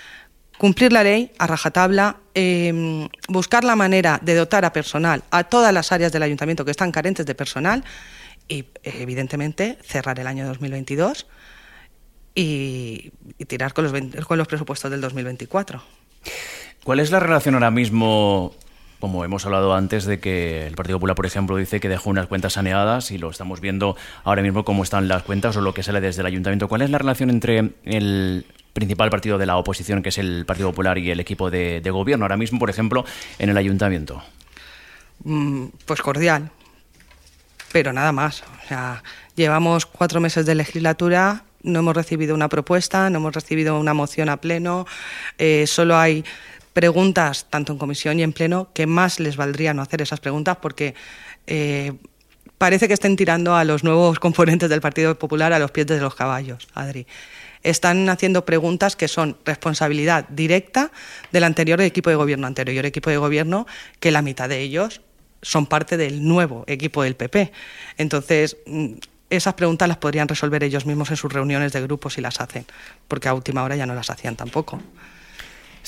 cumplir 0.58 0.92
la 0.92 1.04
ley 1.04 1.30
a 1.38 1.46
rajatabla, 1.46 2.16
em, 2.34 3.08
buscar 3.28 3.62
la 3.62 3.76
manera 3.76 4.18
de 4.20 4.34
dotar 4.34 4.64
a 4.64 4.72
personal 4.72 5.22
a 5.30 5.44
todas 5.44 5.72
las 5.72 5.92
áreas 5.92 6.10
del 6.10 6.24
ayuntamiento 6.24 6.64
que 6.64 6.72
están 6.72 6.90
carentes 6.90 7.24
de 7.26 7.36
personal 7.36 7.84
y, 8.48 8.64
evidentemente, 8.82 9.78
cerrar 9.84 10.18
el 10.18 10.26
año 10.26 10.44
2022 10.48 11.28
y, 12.34 13.12
tirar 13.46 13.72
con 13.72 13.84
los, 13.84 14.26
con 14.26 14.36
los 14.36 14.48
presupuestos 14.48 14.90
del 14.90 15.00
2024. 15.00 15.80
¿Cuál 16.82 16.98
es 16.98 17.12
la 17.12 17.20
relación 17.20 17.54
ahora 17.54 17.70
mismo 17.70 18.56
como 19.00 19.24
hemos 19.24 19.46
hablado 19.46 19.74
antes 19.74 20.04
de 20.04 20.20
que 20.20 20.66
el 20.66 20.74
Partido 20.74 20.98
Popular, 20.98 21.16
por 21.16 21.26
ejemplo, 21.26 21.56
dice 21.56 21.80
que 21.80 21.88
dejó 21.88 22.10
unas 22.10 22.26
cuentas 22.26 22.52
saneadas 22.52 23.10
y 23.10 23.18
lo 23.18 23.30
estamos 23.30 23.60
viendo 23.60 23.96
ahora 24.24 24.42
mismo 24.42 24.64
cómo 24.64 24.82
están 24.82 25.08
las 25.08 25.22
cuentas 25.22 25.56
o 25.56 25.62
lo 25.62 25.74
que 25.74 25.82
sale 25.82 26.00
desde 26.00 26.20
el 26.20 26.26
ayuntamiento. 26.26 26.68
¿Cuál 26.68 26.82
es 26.82 26.90
la 26.90 26.98
relación 26.98 27.30
entre 27.30 27.72
el 27.84 28.46
principal 28.74 29.10
partido 29.10 29.38
de 29.38 29.46
la 29.46 29.56
oposición, 29.56 30.02
que 30.02 30.10
es 30.10 30.18
el 30.18 30.44
Partido 30.46 30.68
Popular, 30.68 30.98
y 30.98 31.10
el 31.10 31.18
equipo 31.18 31.50
de, 31.50 31.82
gobierno 31.90 32.26
ahora 32.26 32.36
mismo, 32.36 32.58
por 32.58 32.70
ejemplo, 32.70 33.04
en 33.38 33.48
el 33.48 33.56
ayuntamiento? 33.56 34.22
Mm, 35.24 35.66
pues 35.86 36.02
cordial, 36.02 36.50
pero 37.72 37.92
nada 37.92 38.12
más. 38.12 38.42
O 38.42 38.68
sea, 38.68 39.02
llevamos 39.34 39.86
cuatro 39.86 40.20
meses 40.20 40.44
de 40.44 40.54
legislatura, 40.54 41.44
no 41.62 41.80
hemos 41.80 41.96
recibido 41.96 42.34
una 42.34 42.48
propuesta, 42.48 43.08
no 43.08 43.18
hemos 43.18 43.34
recibido 43.34 43.78
una 43.78 43.94
moción 43.94 44.28
a 44.28 44.38
pleno, 44.38 44.86
eh, 45.38 45.66
solo 45.66 45.96
hay 45.96 46.24
preguntas, 46.72 47.46
tanto 47.50 47.72
en 47.72 47.78
comisión 47.78 48.18
y 48.18 48.22
en 48.22 48.32
pleno, 48.32 48.68
que 48.72 48.86
más 48.86 49.20
les 49.20 49.36
valdría 49.36 49.74
no 49.74 49.82
hacer 49.82 50.02
esas 50.02 50.20
preguntas 50.20 50.58
porque 50.60 50.94
eh, 51.46 51.92
parece 52.58 52.88
que 52.88 52.94
estén 52.94 53.16
tirando 53.16 53.54
a 53.54 53.64
los 53.64 53.84
nuevos 53.84 54.18
componentes 54.18 54.68
del 54.70 54.80
Partido 54.80 55.18
Popular 55.18 55.52
a 55.52 55.58
los 55.58 55.70
pies 55.70 55.86
de 55.86 56.00
los 56.00 56.14
caballos, 56.14 56.68
Adri 56.74 57.06
están 57.62 58.08
haciendo 58.08 58.44
preguntas 58.44 58.96
que 58.96 59.08
son 59.08 59.36
responsabilidad 59.44 60.26
directa 60.28 60.90
del 61.32 61.44
anterior 61.44 61.80
equipo 61.80 62.10
de 62.10 62.16
gobierno, 62.16 62.46
anterior 62.46 62.86
equipo 62.86 63.10
de 63.10 63.18
gobierno, 63.18 63.66
que 63.98 64.10
la 64.10 64.22
mitad 64.22 64.48
de 64.48 64.60
ellos 64.60 65.02
son 65.42 65.66
parte 65.66 65.96
del 65.96 66.26
nuevo 66.26 66.64
equipo 66.66 67.02
del 67.02 67.16
PP. 67.16 67.52
Entonces, 67.98 68.56
mm, 68.66 68.94
esas 69.30 69.54
preguntas 69.54 69.88
las 69.88 69.98
podrían 69.98 70.28
resolver 70.28 70.64
ellos 70.64 70.86
mismos 70.86 71.10
en 71.10 71.16
sus 71.16 71.32
reuniones 71.32 71.72
de 71.72 71.80
grupo 71.82 72.10
si 72.10 72.20
las 72.20 72.40
hacen, 72.40 72.66
porque 73.08 73.28
a 73.28 73.34
última 73.34 73.62
hora 73.62 73.76
ya 73.76 73.86
no 73.86 73.94
las 73.94 74.10
hacían 74.10 74.36
tampoco. 74.36 74.80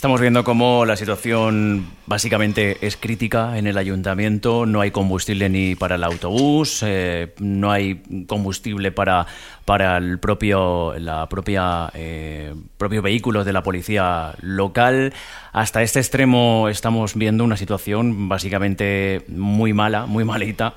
Estamos 0.02 0.21
viendo 0.21 0.42
cómo 0.42 0.85
la 0.85 0.97
situación 0.97 1.87
básicamente 2.06 2.85
es 2.85 2.97
crítica 2.97 3.56
en 3.56 3.68
el 3.68 3.78
ayuntamiento. 3.78 4.66
No 4.66 4.80
hay 4.80 4.90
combustible 4.90 5.49
ni 5.49 5.76
para 5.76 5.94
el 5.94 6.02
autobús, 6.02 6.82
eh, 6.85 7.32
no 7.38 7.71
hay 7.71 8.02
combustible 8.26 8.90
para, 8.90 9.28
para 9.64 9.99
el 9.99 10.18
propio, 10.18 10.99
la 10.99 11.28
propia, 11.28 11.88
eh, 11.94 12.52
propio 12.78 13.00
vehículo 13.00 13.44
de 13.44 13.52
la 13.52 13.62
policía 13.62 14.35
local. 14.40 15.12
Hasta 15.52 15.85
este 15.85 16.00
extremo 16.00 16.68
estamos 16.68 17.14
viendo 17.14 17.44
una 17.44 17.56
situación 17.56 18.28
básicamente 18.28 19.25
muy 19.28 19.73
mala, 19.73 20.06
muy 20.06 20.25
malita. 20.25 20.75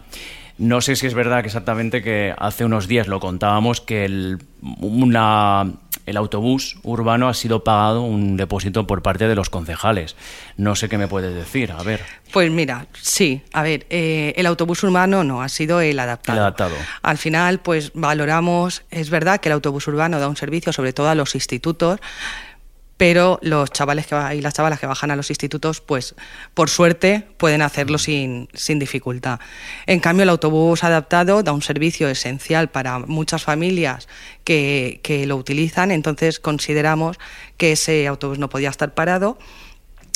No 0.60 0.82
sé 0.82 0.96
si 0.96 1.08
es 1.08 1.16
verdad 1.16 1.42
que 1.42 1.48
exactamente 1.48 2.04
que 2.04 2.36
hace 2.38 2.64
unos 2.64 2.88
días 2.88 3.08
lo 3.08 3.20
contábamos 3.20 3.82
que 3.82 4.06
el, 4.06 4.38
una 4.62 5.74
el 6.06 6.18
autobús 6.18 6.78
urbano 6.84 7.28
ha 7.28 7.34
sido 7.34 7.64
pagado 7.64 8.02
un 8.02 8.38
depósito 8.38 8.86
por 8.88 9.02
parte 9.02 9.28
de 9.28 9.36
los 9.36 9.50
concejales. 9.50 10.16
No 10.58 10.76
sé 10.76 10.90
qué 10.90 10.98
me 10.98 11.08
puedes 11.08 11.34
decir, 11.34 11.72
a 11.72 11.82
ver. 11.84 12.02
Pues 12.32 12.52
mira, 12.52 12.88
sí, 13.02 13.42
a 13.54 13.64
ver, 13.64 13.86
eh, 13.90 14.34
el 14.38 14.46
autobús 14.46 14.84
urbano 14.84 15.24
no, 15.24 15.42
ha 15.42 15.50
sido 15.50 15.82
el 15.82 16.00
adaptado. 16.00 16.38
El 16.38 16.42
adaptado. 16.42 16.76
Al 17.02 17.18
final, 17.18 17.60
pues 17.60 17.92
valoramos, 17.94 18.84
es 18.92 19.10
verdad 19.10 19.40
que 19.40 19.50
el 19.50 19.54
autobús 19.54 19.88
urbano 19.88 20.20
da 20.20 20.28
un 20.28 20.38
servicio 20.38 20.74
sobre 20.74 20.94
todo 20.94 21.10
a 21.10 21.16
los 21.16 21.36
institutos, 21.36 22.00
pero 22.98 23.40
los 23.42 23.72
chavales 23.72 24.08
que, 24.08 24.16
y 24.36 24.42
las 24.42 24.54
chavalas 24.54 24.80
que 24.80 24.88
bajan 24.88 25.12
a 25.12 25.16
los 25.16 25.30
institutos, 25.30 25.82
pues 25.82 26.16
por 26.54 26.70
suerte 26.70 27.28
pueden 27.38 27.62
hacerlo 27.62 27.98
sin, 27.98 28.48
sin, 28.54 28.80
dificultad. 28.80 29.40
En 29.86 30.00
cambio, 30.00 30.24
el 30.24 30.30
autobús 30.30 30.84
adaptado 30.84 31.44
da 31.44 31.52
un 31.52 31.62
servicio 31.62 32.08
esencial 32.08 32.70
para 32.70 33.00
muchas 33.00 33.44
familias 33.44 34.08
que, 34.44 35.02
que 35.04 35.28
lo 35.28 35.36
utilizan, 35.36 35.92
entonces 35.92 36.40
consideramos 36.40 37.18
que 37.58 37.74
ese 37.74 38.08
autobús 38.08 38.40
no 38.40 38.50
podía 38.50 38.70
estar 38.70 38.94
parado. 38.94 39.38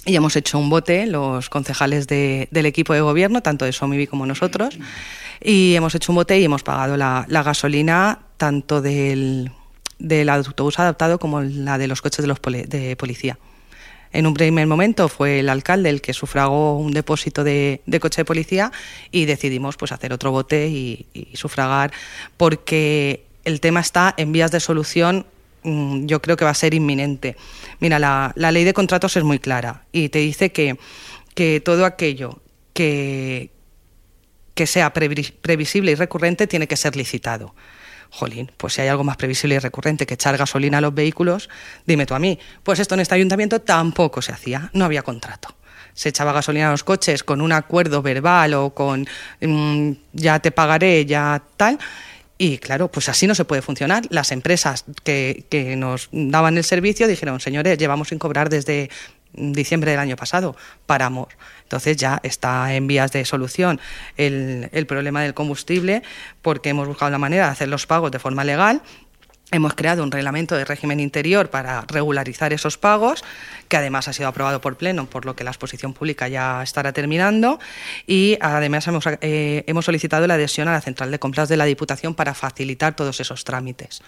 Y 0.06 0.16
hemos 0.16 0.38
hecho 0.38 0.58
un 0.58 0.70
bote, 0.70 1.06
los 1.06 1.50
concejales 1.50 2.08
de, 2.08 2.48
del 2.52 2.66
equipo 2.66 2.94
de 2.94 3.02
gobierno, 3.02 3.42
tanto 3.42 3.66
de 3.66 3.74
Somivi 3.74 4.08
como 4.08 4.26
nosotros, 4.26 4.80
y 5.42 5.76
hemos 5.76 5.94
hecho 5.94 6.14
un 6.14 6.16
bote 6.16 6.40
y 6.40 6.46
hemos 6.46 6.64
pagado 6.64 6.96
la, 6.96 7.26
la 7.28 7.44
gasolina 7.44 8.20
tanto 8.38 8.82
del 8.82 9.52
del 10.00 10.30
autobús 10.30 10.80
adaptado 10.80 11.20
como 11.20 11.42
la 11.42 11.78
de 11.78 11.88
los 11.88 12.02
coches 12.02 12.24
de, 12.24 12.28
los 12.28 12.40
de 12.42 12.96
policía. 12.98 13.38
En 14.12 14.26
un 14.26 14.34
primer 14.34 14.66
momento 14.66 15.08
fue 15.08 15.40
el 15.40 15.50
alcalde 15.50 15.90
el 15.90 16.02
que 16.02 16.14
sufragó 16.14 16.78
un 16.78 16.92
depósito 16.92 17.44
de, 17.44 17.82
coche 18.02 18.22
de 18.22 18.26
policía 18.26 18.72
y 19.12 19.26
decidimos 19.26 19.78
pues 19.78 19.92
hacer 19.92 20.14
otro 20.14 20.32
bote 20.32 20.68
y, 20.68 21.06
sufragar 21.34 21.92
porque 22.38 23.24
el 23.44 23.60
tema 23.62 23.82
está 23.82 24.14
en 24.18 24.32
vías 24.32 24.52
de 24.52 24.60
solución 24.60 25.28
mm, 25.64 26.08
yo 26.08 26.22
creo 26.22 26.38
que 26.38 26.46
va 26.46 26.52
a 26.52 26.56
ser 26.56 26.74
inminente. 26.74 27.36
Mira, 27.80 28.00
la, 28.00 28.34
ley 28.36 28.64
de 28.64 28.74
contratos 28.74 29.16
es 29.16 29.24
muy 29.24 29.38
clara 29.38 29.84
y 29.92 30.10
te 30.10 30.20
dice 30.20 30.52
que, 30.52 30.78
todo 31.64 31.86
aquello 31.86 32.42
que, 32.74 33.50
que 34.56 34.68
sea 34.68 34.92
previsible 34.92 35.92
y 35.92 35.96
recurrente 35.96 36.48
tiene 36.48 36.68
que 36.68 36.76
ser 36.76 36.98
licitado 36.98 37.54
jolín, 38.10 38.52
pues 38.58 38.74
si 38.74 38.82
hay 38.82 38.88
algo 38.88 39.04
más 39.04 39.18
previsible 39.18 39.56
y 39.56 39.60
recurrente 39.60 40.06
que 40.06 40.16
echar 40.16 40.38
gasolina 40.38 40.80
a 40.80 40.82
los 40.82 40.94
vehículos, 40.94 41.50
dime 41.86 42.06
tú 42.06 42.14
a 42.14 42.20
mí. 42.20 42.40
Pues 42.64 42.80
esto 42.80 42.96
en 42.96 43.02
este 43.02 43.16
ayuntamiento 43.16 43.62
tampoco 43.62 44.22
se 44.22 44.32
hacía, 44.32 44.70
no 44.74 44.86
había 44.86 45.02
contrato. 45.02 45.56
Se 45.94 46.10
echaba 46.10 46.32
gasolina 46.32 46.70
a 46.70 46.72
los 46.72 46.84
coches 46.84 47.24
con 47.24 47.42
un 47.42 47.52
acuerdo 47.52 48.02
verbal 48.02 48.54
o 48.54 48.74
con 48.74 49.08
mm, 49.42 49.92
ya 50.14 50.40
te 50.40 50.52
pagaré, 50.52 51.06
ya 51.06 51.42
tal. 51.58 51.78
Y 52.38 52.58
claro, 52.58 52.90
pues 52.90 53.10
así 53.10 53.28
no 53.28 53.36
se 53.36 53.44
puede 53.44 53.62
funcionar. 53.62 54.04
Las 54.10 54.32
empresas 54.32 54.86
que, 55.04 55.46
que 55.50 55.76
nos 55.76 56.08
daban 56.14 56.58
el 56.58 56.64
servicio 56.64 57.06
dijeron, 57.06 57.42
señores, 57.42 57.78
llevamos 57.78 58.08
sin 58.08 58.18
cobrar 58.18 58.50
desde 58.50 58.90
diciembre 59.34 59.92
del 59.92 60.00
año 60.00 60.16
pasado, 60.16 60.56
paramos. 60.86 61.28
Entonces 61.64 61.98
ya 61.98 62.20
está 62.24 62.74
en 62.74 62.88
vías 62.88 63.12
de 63.12 63.26
solución 63.26 63.80
el, 64.18 64.70
el 64.72 64.86
problema 64.88 65.22
del 65.22 65.34
combustible 65.34 66.04
porque 66.42 66.70
hemos 66.70 66.88
buscado 66.88 67.12
la 67.12 67.20
manera 67.20 67.46
de 67.46 67.52
hacer 67.52 67.68
los 67.68 67.86
pagos 67.86 68.12
de 68.12 68.20
forma 68.20 68.44
legal 68.44 68.82
Hemos 69.52 69.74
creado 69.74 70.04
un 70.04 70.12
reglamento 70.12 70.56
de 70.56 70.64
régimen 70.64 71.00
interior 71.00 71.50
para 71.50 71.82
regularizar 71.88 72.54
esos 72.54 72.78
pagos, 72.78 73.24
que 73.68 73.78
además 73.78 74.08
ha 74.08 74.14
sido 74.14 74.30
aprobado 74.30 74.62
por 74.62 74.78
Pleno, 74.78 75.08
por 75.08 75.26
lo 75.26 75.36
que 75.36 75.44
la 75.44 75.50
exposición 75.50 75.94
pública 75.94 76.28
ya 76.28 76.62
estará 76.62 76.94
terminando. 76.94 77.60
Y 78.06 78.38
además 78.42 78.86
hemos, 78.88 79.06
eh, 79.08 79.64
hemos 79.66 79.86
solicitado 79.86 80.28
la 80.28 80.36
adhesión 80.36 80.68
a 80.68 80.74
la 80.74 80.82
central 80.82 81.10
de 81.10 81.18
compras 81.18 81.50
de 81.50 81.58
la 81.58 81.66
Diputación 81.66 82.14
para 82.14 82.36
facilitar 82.36 82.96
todos 82.96 83.20
esos 83.20 83.44
trámites. 83.44 84.04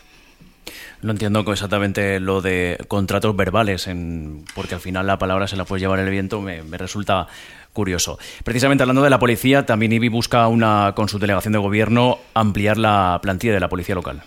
No 1.01 1.11
entiendo 1.11 1.43
exactamente 1.51 2.19
lo 2.19 2.41
de 2.41 2.77
contratos 2.87 3.35
verbales, 3.35 3.87
en, 3.87 4.45
porque 4.53 4.75
al 4.75 4.81
final 4.81 5.07
la 5.07 5.17
palabra 5.17 5.47
se 5.47 5.55
la 5.55 5.65
puede 5.65 5.81
llevar 5.81 5.99
el 5.99 6.09
viento, 6.09 6.41
me, 6.41 6.61
resulta 6.77 7.27
curioso. 7.73 8.19
Precisamente 8.43 8.83
hablando 8.83 9.01
de 9.01 9.09
la 9.09 9.19
policía, 9.19 9.65
también 9.65 9.93
IBI 9.93 10.09
busca 10.09 10.47
una, 10.47 10.93
con 10.95 11.09
su 11.09 11.19
delegación 11.19 11.53
de 11.53 11.59
gobierno 11.59 12.19
ampliar 12.33 12.77
la 12.77 13.19
plantilla 13.21 13.53
de 13.53 13.59
la 13.59 13.69
policía 13.69 13.95
local. 13.95 14.23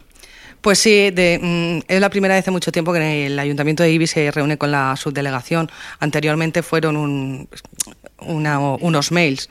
Pues 0.61 0.79
sí, 0.79 1.13
mm, 1.13 1.81
es 1.87 2.01
la 2.01 2.09
primera 2.09 2.35
vez 2.35 2.47
en 2.49 2.55
mucho 2.55 2.73
tiempo 2.73 2.93
que 2.93 3.27
el 3.27 3.39
Ayuntamiento 3.39 3.83
de 3.83 3.93
Ibi 3.93 4.07
se 4.07 4.31
reúne 4.31 4.57
con 4.57 4.71
la 4.71 4.97
subdelegación. 4.97 5.71
Anteriormente 6.01 6.63
fueron 6.63 7.47
unos 8.19 9.13
mails 9.13 9.51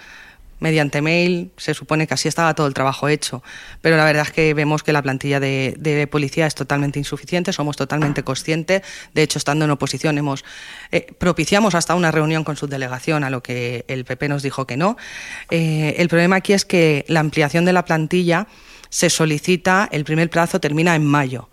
mediante 0.64 1.02
mail, 1.02 1.52
se 1.58 1.74
supone 1.74 2.08
que 2.08 2.14
así 2.14 2.30
estaba 2.30 2.56
todo 2.56 2.68
el 2.68 2.74
trabajo 2.74 3.10
hecho. 3.10 3.44
Pero 3.82 3.98
la 3.98 4.06
verdad 4.06 4.24
es 4.24 4.32
que 4.32 4.54
vemos 4.54 4.82
que 4.82 4.94
la 4.94 5.02
plantilla 5.02 5.42
de, 5.42 6.08
policía 6.10 6.48
es 6.48 6.56
totalmente 6.56 7.00
insuficiente, 7.00 7.52
somos 7.52 7.76
totalmente 7.76 8.24
conscientes. 8.24 8.82
De 9.14 9.24
hecho, 9.24 9.40
estando 9.40 9.66
en 9.66 9.72
oposición, 9.72 10.18
hemos 10.18 10.46
eh, 10.92 11.06
propiciamos 11.18 11.76
hasta 11.76 11.96
una 11.96 12.12
reunión 12.12 12.46
con 12.46 12.56
su 12.56 12.68
delegación, 12.68 13.26
a 13.26 13.30
lo 13.30 13.44
que 13.44 13.84
el 13.90 14.06
PP 14.06 14.30
nos 14.30 14.42
dijo 14.42 14.66
que 14.66 14.78
no. 14.78 14.96
Eh, 15.52 15.96
el 15.98 16.08
problema 16.08 16.38
aquí 16.38 16.54
es 16.54 16.64
que 16.64 17.04
la 17.10 17.20
ampliación 17.20 17.66
de 17.66 17.74
la 17.74 17.84
plantilla 17.84 18.48
se 18.90 19.10
solicita, 19.10 19.90
el 19.92 20.06
primer 20.06 20.30
plazo 20.30 20.62
termina 20.62 20.96
en 20.96 21.06
mayo. 21.06 21.50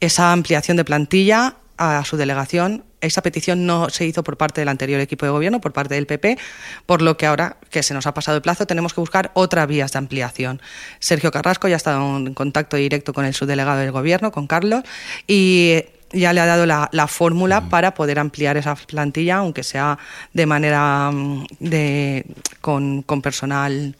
Esa 0.00 0.32
ampliación 0.32 0.78
de 0.78 0.84
plantilla 0.84 1.56
a 1.76 2.02
su 2.06 2.16
delegación 2.16 2.84
esa 3.00 3.22
petición 3.22 3.66
no 3.66 3.90
se 3.90 4.06
hizo 4.06 4.24
por 4.24 4.36
parte 4.36 4.60
del 4.60 4.68
anterior 4.68 5.00
equipo 5.00 5.26
de 5.26 5.30
gobierno, 5.30 5.60
por 5.60 5.72
parte 5.72 5.94
del 5.94 6.06
PP, 6.06 6.38
por 6.86 7.02
lo 7.02 7.16
que 7.16 7.26
ahora 7.26 7.58
que 7.70 7.82
se 7.82 7.94
nos 7.94 8.06
ha 8.06 8.14
pasado 8.14 8.36
el 8.36 8.42
plazo 8.42 8.66
tenemos 8.66 8.94
que 8.94 9.00
buscar 9.00 9.30
otras 9.34 9.66
vías 9.68 9.92
de 9.92 9.98
ampliación. 9.98 10.60
Sergio 10.98 11.30
Carrasco 11.30 11.68
ya 11.68 11.76
ha 11.76 11.76
estado 11.76 12.16
en 12.16 12.34
contacto 12.34 12.76
directo 12.76 13.12
con 13.12 13.24
el 13.24 13.34
subdelegado 13.34 13.78
del 13.78 13.92
gobierno, 13.92 14.32
con 14.32 14.46
Carlos, 14.46 14.82
y 15.26 15.84
ya 16.12 16.32
le 16.32 16.40
ha 16.40 16.46
dado 16.46 16.66
la, 16.66 17.06
fórmula 17.06 17.68
para 17.68 17.94
poder 17.94 18.18
ampliar 18.18 18.56
esa 18.56 18.74
plantilla, 18.74 19.36
aunque 19.36 19.62
sea 19.62 19.98
de 20.32 20.46
manera 20.46 21.10
mm, 21.12 21.46
de, 21.60 22.26
con, 22.60 23.02
con 23.02 23.22
personal, 23.22 23.96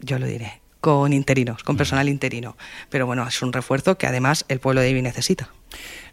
yo 0.00 0.18
lo 0.18 0.26
diré, 0.26 0.60
con 0.80 1.12
interinos, 1.12 1.62
con 1.62 1.76
personal 1.76 2.08
interino. 2.08 2.56
Pero 2.88 3.06
bueno, 3.06 3.26
es 3.26 3.42
un 3.42 3.52
refuerzo 3.52 3.98
que 3.98 4.06
además 4.06 4.44
el 4.48 4.60
pueblo 4.60 4.80
de 4.80 4.90
Ibi 4.90 5.02
necesita. 5.02 5.50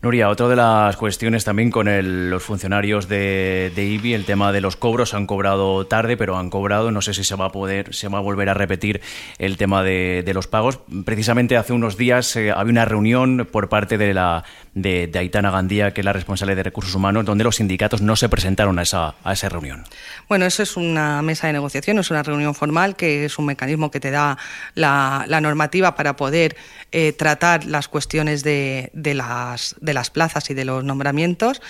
Nuria, 0.01 0.29
otra 0.29 0.47
de 0.47 0.55
las 0.55 0.95
cuestiones 0.95 1.43
también 1.43 1.71
con 1.71 1.87
los 2.29 2.43
funcionarios 2.43 3.07
de, 3.07 3.71
IBI, 3.75 4.13
el 4.13 4.25
tema 4.25 4.51
de 4.51 4.61
los 4.61 4.75
cobros, 4.75 5.15
han 5.15 5.25
cobrado 5.25 5.87
tarde, 5.87 6.17
pero 6.17 6.37
han 6.37 6.51
cobrado, 6.51 6.91
no 6.91 7.01
sé 7.01 7.15
si 7.15 7.23
se 7.23 7.35
va 7.35 7.45
a 7.45 7.51
poder, 7.51 7.95
se 7.95 8.07
va 8.07 8.19
a 8.19 8.21
volver 8.21 8.49
a 8.49 8.53
repetir 8.53 9.01
el 9.39 9.57
tema 9.57 9.83
de, 9.83 10.29
los 10.35 10.47
pagos. 10.47 10.79
Precisamente 11.03 11.57
hace 11.57 11.73
unos 11.73 11.97
días 11.97 12.35
eh, 12.35 12.51
había 12.51 12.71
una 12.71 12.85
reunión 12.85 13.47
por 13.51 13.69
parte 13.69 13.97
de 13.97 14.13
la 14.13 14.43
de, 14.75 15.11
Aitana 15.15 15.49
Gandía, 15.49 15.91
que 15.93 16.01
es 16.01 16.05
la 16.05 16.13
responsable 16.13 16.53
de 16.53 16.61
recursos 16.61 16.93
humanos, 16.93 17.25
donde 17.25 17.43
los 17.43 17.55
sindicatos 17.55 18.01
no 18.01 18.15
se 18.15 18.29
presentaron 18.29 18.77
a 18.77 18.83
esa, 18.83 19.49
reunión. 19.49 19.83
Bueno, 20.29 20.45
eso 20.45 20.61
es 20.61 20.77
una 20.77 21.23
mesa 21.23 21.47
de 21.47 21.53
negociación, 21.53 21.97
es 21.97 22.11
una 22.11 22.21
reunión 22.21 22.53
formal, 22.53 22.95
que 22.95 23.25
es 23.25 23.39
un 23.39 23.47
mecanismo 23.47 23.89
que 23.89 23.99
te 23.99 24.11
da 24.11 24.37
la, 24.75 25.25
normativa 25.41 25.95
para 25.95 26.15
poder 26.15 26.55
eh, 26.91 27.13
tratar 27.13 27.65
las 27.65 27.87
cuestiones 27.87 28.43
de, 28.43 28.91
de 28.93 29.15
las 29.51 29.75
de 29.79 29.93
las 29.93 30.09
plazas 30.09 30.49
y 30.49 30.53
de 30.53 30.65
los 30.65 30.83
nombramientos. 30.83 31.61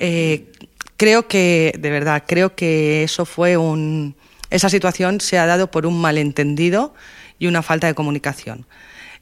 Eh, 0.00 0.52
creo 0.96 1.28
que, 1.28 1.74
de 1.78 1.90
verdad, 1.90 2.24
creo 2.26 2.54
que 2.54 3.02
eso 3.02 3.24
fue 3.24 3.56
un. 3.56 4.16
Esa 4.50 4.68
situación 4.68 5.20
se 5.20 5.38
ha 5.38 5.46
dado 5.46 5.70
por 5.70 5.86
un 5.86 6.00
malentendido 6.00 6.94
y 7.38 7.46
una 7.46 7.62
falta 7.62 7.86
de 7.86 7.94
comunicación. 7.94 8.66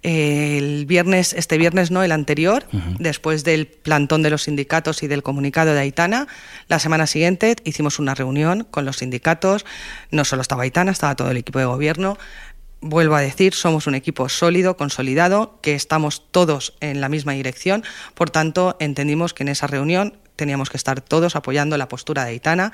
El 0.05 0.85
viernes, 0.85 1.33
este 1.33 1.57
viernes 1.57 1.91
no, 1.91 2.03
el 2.03 2.13
anterior, 2.13 2.67
después 2.99 3.43
del 3.43 3.67
plantón 3.67 4.23
de 4.23 4.29
los 4.29 4.43
sindicatos 4.43 5.03
y 5.03 5.07
del 5.07 5.23
comunicado 5.23 5.73
de 5.73 5.81
Aitana, 5.81 6.29
la 6.69 6.79
semana 6.79 7.07
siguiente 7.07 7.57
hicimos 7.65 7.99
una 7.99 8.15
reunión 8.15 8.67
con 8.71 8.85
los 8.85 8.99
sindicatos, 8.99 9.65
no 10.11 10.27
solo 10.27 10.43
estaba 10.43 10.65
Aitana, 10.65 10.93
estaba 10.93 11.15
todo 11.15 11.31
el 11.31 11.39
equipo 11.39 11.59
de 11.59 11.65
gobierno, 11.65 12.19
vuelvo 12.85 13.17
a 13.17 13.21
decir, 13.21 13.55
somos 13.55 13.87
un 13.87 13.95
equipo 13.95 14.29
sólido, 14.29 14.77
consolidado, 14.77 15.59
que 15.63 15.75
estamos 15.75 16.23
todos 16.31 16.75
en 16.81 17.01
la 17.01 17.09
misma 17.09 17.33
dirección. 17.33 17.83
Por 18.15 18.31
tanto, 18.31 18.77
entendimos 18.79 19.33
que 19.33 19.43
en 19.43 19.49
esa 19.49 19.67
reunión 19.67 20.19
teníamos 20.37 20.69
que 20.69 20.77
estar 20.77 21.01
todos 21.01 21.35
apoyando 21.35 21.79
la 21.79 21.89
postura 21.89 22.25
de 22.25 22.33
Aitana, 22.33 22.73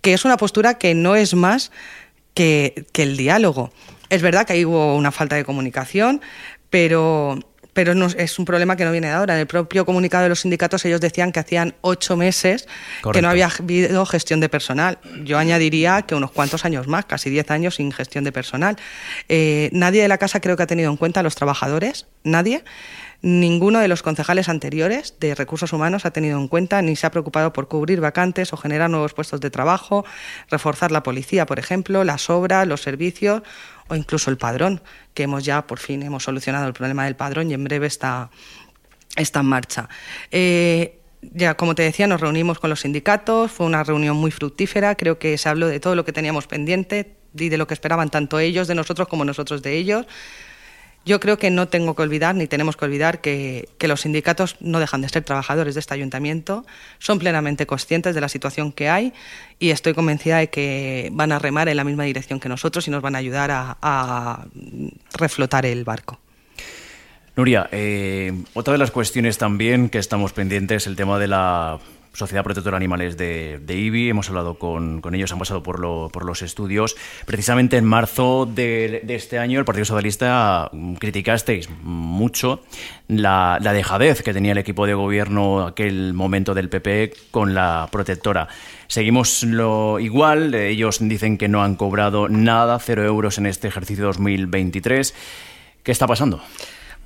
que 0.00 0.14
es 0.14 0.24
una 0.24 0.38
postura 0.38 0.78
que 0.78 0.94
no 0.94 1.14
es 1.14 1.34
más 1.34 1.72
que, 2.32 2.86
que 2.92 3.02
el 3.02 3.16
diálogo. 3.16 3.70
Es 4.08 4.22
verdad 4.22 4.46
que 4.46 4.54
ahí 4.54 4.64
hubo 4.64 4.96
una 4.96 5.12
falta 5.12 5.36
de 5.36 5.44
comunicación, 5.44 6.22
pero 6.70 7.38
pero 7.72 7.94
no, 7.94 8.06
es 8.06 8.38
un 8.38 8.44
problema 8.44 8.76
que 8.76 8.84
no 8.84 8.92
viene 8.92 9.08
de 9.08 9.14
ahora. 9.14 9.34
En 9.34 9.40
el 9.40 9.46
propio 9.46 9.84
comunicado 9.84 10.24
de 10.24 10.28
los 10.28 10.40
sindicatos 10.40 10.84
ellos 10.84 11.00
decían 11.00 11.32
que 11.32 11.40
hacían 11.40 11.74
ocho 11.80 12.16
meses 12.16 12.68
que 13.12 13.22
no 13.22 13.28
había 13.28 13.46
habido 13.46 14.06
gestión 14.06 14.40
de 14.40 14.48
personal. 14.48 14.98
Yo 15.24 15.38
añadiría 15.38 16.02
que 16.02 16.14
unos 16.14 16.30
cuantos 16.30 16.64
años 16.64 16.86
más, 16.86 17.04
casi 17.04 17.30
diez 17.30 17.50
años 17.50 17.76
sin 17.76 17.92
gestión 17.92 18.24
de 18.24 18.32
personal. 18.32 18.76
Eh, 19.28 19.70
nadie 19.72 20.02
de 20.02 20.08
la 20.08 20.18
casa 20.18 20.40
creo 20.40 20.56
que 20.56 20.62
ha 20.62 20.66
tenido 20.66 20.90
en 20.90 20.96
cuenta 20.96 21.20
a 21.20 21.22
los 21.22 21.34
trabajadores, 21.34 22.06
nadie. 22.24 22.64
Ninguno 23.22 23.80
de 23.80 23.88
los 23.88 24.02
concejales 24.02 24.48
anteriores 24.48 25.14
de 25.20 25.34
recursos 25.34 25.74
humanos 25.74 26.06
ha 26.06 26.10
tenido 26.10 26.38
en 26.38 26.48
cuenta 26.48 26.80
ni 26.80 26.96
se 26.96 27.06
ha 27.06 27.10
preocupado 27.10 27.52
por 27.52 27.68
cubrir 27.68 28.00
vacantes 28.00 28.52
o 28.52 28.56
generar 28.56 28.88
nuevos 28.88 29.12
puestos 29.12 29.40
de 29.40 29.50
trabajo, 29.50 30.06
reforzar 30.50 30.90
la 30.90 31.02
policía, 31.02 31.44
por 31.44 31.58
ejemplo, 31.58 32.02
las 32.04 32.30
obras, 32.30 32.66
los 32.66 32.80
servicios 32.80 33.42
o 33.88 33.96
incluso 33.96 34.30
el 34.30 34.38
padrón, 34.38 34.80
que 35.12 35.24
hemos 35.24 35.44
ya 35.44 35.66
por 35.66 35.78
fin 35.80 36.02
hemos 36.02 36.24
solucionado 36.24 36.66
el 36.66 36.72
problema 36.72 37.04
del 37.04 37.16
padrón 37.16 37.50
y 37.50 37.54
en 37.54 37.64
breve 37.64 37.88
está, 37.88 38.30
en 39.16 39.44
marcha. 39.44 39.88
Eh, 40.30 40.98
ya, 41.20 41.54
como 41.56 41.74
te 41.74 41.82
decía, 41.82 42.06
nos 42.06 42.22
reunimos 42.22 42.58
con 42.58 42.70
los 42.70 42.80
sindicatos, 42.80 43.50
fue 43.50 43.66
una 43.66 43.84
reunión 43.84 44.16
muy 44.16 44.30
fructífera, 44.30 44.94
creo 44.94 45.18
que 45.18 45.36
se 45.36 45.48
habló 45.50 45.66
de 45.68 45.78
todo 45.78 45.94
lo 45.94 46.06
que 46.06 46.12
teníamos 46.12 46.46
pendiente 46.46 47.16
y 47.34 47.50
de 47.50 47.58
lo 47.58 47.66
que 47.66 47.74
esperaban 47.74 48.08
tanto 48.08 48.38
ellos 48.38 48.66
de 48.66 48.74
nosotros 48.74 49.08
como 49.08 49.26
nosotros 49.26 49.62
de 49.62 49.76
ellos. 49.76 50.06
Yo 51.06 51.18
creo 51.18 51.38
que 51.38 51.50
no 51.50 51.68
tengo 51.68 51.96
que 51.96 52.02
olvidar, 52.02 52.34
ni 52.34 52.46
tenemos 52.46 52.76
que 52.76 52.84
olvidar, 52.84 53.20
que, 53.20 53.68
los 53.80 54.02
sindicatos 54.02 54.56
no 54.60 54.80
dejan 54.80 55.00
de 55.00 55.08
ser 55.08 55.24
trabajadores 55.24 55.74
de 55.74 55.80
este 55.80 55.94
ayuntamiento, 55.94 56.66
son 56.98 57.18
plenamente 57.18 57.66
conscientes 57.66 58.14
de 58.14 58.20
la 58.20 58.28
situación 58.28 58.70
que 58.70 58.88
hay 58.88 59.14
y 59.58 59.70
estoy 59.70 59.94
convencida 59.94 60.38
de 60.38 60.50
que 60.50 61.08
van 61.12 61.32
a 61.32 61.38
remar 61.38 61.68
en 61.68 61.78
la 61.78 61.84
misma 61.84 62.04
dirección 62.04 62.38
que 62.38 62.48
nosotros 62.48 62.86
y 62.86 62.90
nos 62.90 63.02
van 63.02 63.14
a 63.14 63.18
ayudar 63.18 63.50
a, 63.50 64.46
reflotar 65.14 65.64
el 65.64 65.84
barco. 65.84 66.20
Nuria, 67.34 67.68
eh, 67.72 68.32
otra 68.52 68.72
de 68.72 68.78
las 68.78 68.90
cuestiones 68.90 69.38
también 69.38 69.88
que 69.88 69.98
estamos 69.98 70.32
pendientes 70.32 70.82
es 70.82 70.86
el 70.86 70.96
tema 70.96 71.18
de 71.18 71.28
la 71.28 71.78
Sociedad 72.12 72.42
Protectora 72.42 72.74
de 72.74 72.76
Animales 72.76 73.16
de, 73.16 73.60
IBI. 73.68 74.08
Hemos 74.08 74.28
hablado 74.28 74.54
con, 74.54 75.00
ellos, 75.14 75.32
han 75.32 75.38
pasado 75.38 75.62
por, 75.62 75.80
por, 76.10 76.24
los 76.24 76.42
estudios. 76.42 76.96
Precisamente 77.24 77.76
en 77.76 77.84
marzo 77.84 78.46
de, 78.46 79.02
este 79.08 79.38
año, 79.38 79.58
el 79.58 79.64
Partido 79.64 79.84
Socialista 79.84 80.68
mm, 80.72 80.94
criticasteis 80.94 81.68
mucho 81.82 82.62
la, 83.08 83.58
dejadez 83.60 84.22
que 84.22 84.32
tenía 84.32 84.52
el 84.52 84.58
equipo 84.58 84.86
de 84.86 84.94
gobierno 84.94 85.66
aquel 85.66 86.14
momento 86.14 86.54
del 86.54 86.68
PP 86.68 87.12
con 87.30 87.54
la 87.54 87.88
protectora. 87.90 88.48
Seguimos 88.88 89.44
lo 89.44 90.00
igual, 90.00 90.54
ellos 90.54 90.98
dicen 91.00 91.38
que 91.38 91.48
no 91.48 91.62
han 91.62 91.76
cobrado 91.76 92.28
nada, 92.28 92.78
cero 92.80 93.04
euros 93.04 93.38
en 93.38 93.46
este 93.46 93.68
ejercicio 93.68 94.04
2023. 94.06 95.14
¿Qué 95.82 95.92
está 95.92 96.06
pasando? 96.06 96.42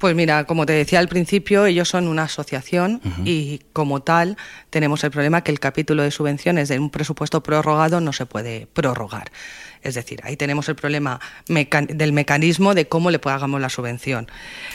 Pues 0.04 0.14
mira, 0.14 0.44
como 0.44 0.66
te 0.66 0.74
decía 0.74 0.98
al 0.98 1.08
principio, 1.08 1.64
ellos 1.64 1.88
son 1.88 2.08
una 2.08 2.24
asociación 2.24 3.00
y 3.24 3.62
como 3.72 4.02
tal 4.02 4.36
tenemos 4.68 5.02
el 5.02 5.10
problema 5.10 5.40
que 5.40 5.50
el 5.50 5.58
capítulo 5.58 6.02
de 6.02 6.10
subvenciones 6.10 6.68
de 6.68 6.78
un 6.78 6.90
presupuesto 6.90 7.42
prorrogado 7.42 8.02
no 8.02 8.12
se 8.12 8.26
puede 8.26 8.66
prorrogar. 8.66 9.32
Es 9.80 9.94
decir, 9.94 10.20
ahí 10.24 10.36
tenemos 10.36 10.68
el 10.68 10.74
problema 10.74 11.20
del 11.48 12.12
mecanismo 12.12 12.74
de 12.74 12.86
cómo 12.86 13.10
le 13.10 13.18
pagamos 13.18 13.62
la 13.62 13.70
subvención. 13.70 14.26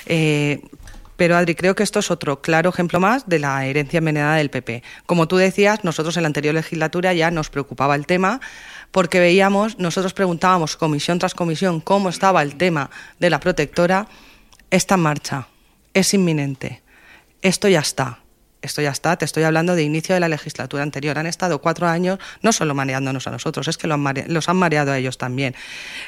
Eh, 0.07 0.61
pero 1.15 1.37
Adri, 1.37 1.53
creo 1.53 1.75
que 1.75 1.83
esto 1.83 1.99
es 1.99 2.09
otro 2.09 2.41
claro 2.41 2.71
ejemplo 2.71 2.99
más 2.99 3.29
de 3.29 3.37
la 3.37 3.63
herencia 3.67 3.99
envenenada 3.99 4.37
del 4.37 4.49
PP. 4.49 4.81
Como 5.05 5.27
tú 5.27 5.35
decías, 5.35 5.83
nosotros 5.83 6.17
en 6.17 6.23
la 6.23 6.27
anterior 6.27 6.55
legislatura 6.55 7.13
ya 7.13 7.29
nos 7.29 7.51
preocupaba 7.51 7.93
el 7.93 8.07
tema 8.07 8.41
porque 8.89 9.19
veíamos, 9.19 9.77
nosotros 9.77 10.15
preguntábamos 10.15 10.75
comisión 10.75 11.19
tras 11.19 11.35
comisión 11.35 11.81
cómo 11.81 12.09
estaba 12.09 12.41
el 12.41 12.55
tema 12.55 12.89
de 13.19 13.29
la 13.29 13.39
protectora 13.39 14.07
está 14.69 14.95
en 14.95 15.01
marcha, 15.01 15.47
es 15.93 16.13
inminente, 16.13 16.81
esto 17.41 17.67
ya 17.67 17.79
está. 17.79 18.19
Esto 18.61 18.81
ya 18.81 18.89
está, 18.89 19.15
te 19.15 19.23
estoy 19.23 19.43
hablando 19.43 19.73
de 19.73 19.83
inicio 19.83 20.13
de 20.13 20.19
la 20.19 20.27
legislatura 20.27 20.83
anterior. 20.83 21.17
Han 21.17 21.27
estado 21.27 21.61
cuatro 21.61 21.87
años 21.87 22.19
no 22.41 22.51
solo 22.51 22.75
mareándonos 22.75 23.25
a 23.25 23.31
nosotros, 23.31 23.69
es 23.69 23.77
que 23.77 23.87
los 23.87 24.49
han 24.49 24.57
mareado 24.57 24.91
a 24.91 24.97
ellos 24.97 25.17
también. 25.17 25.55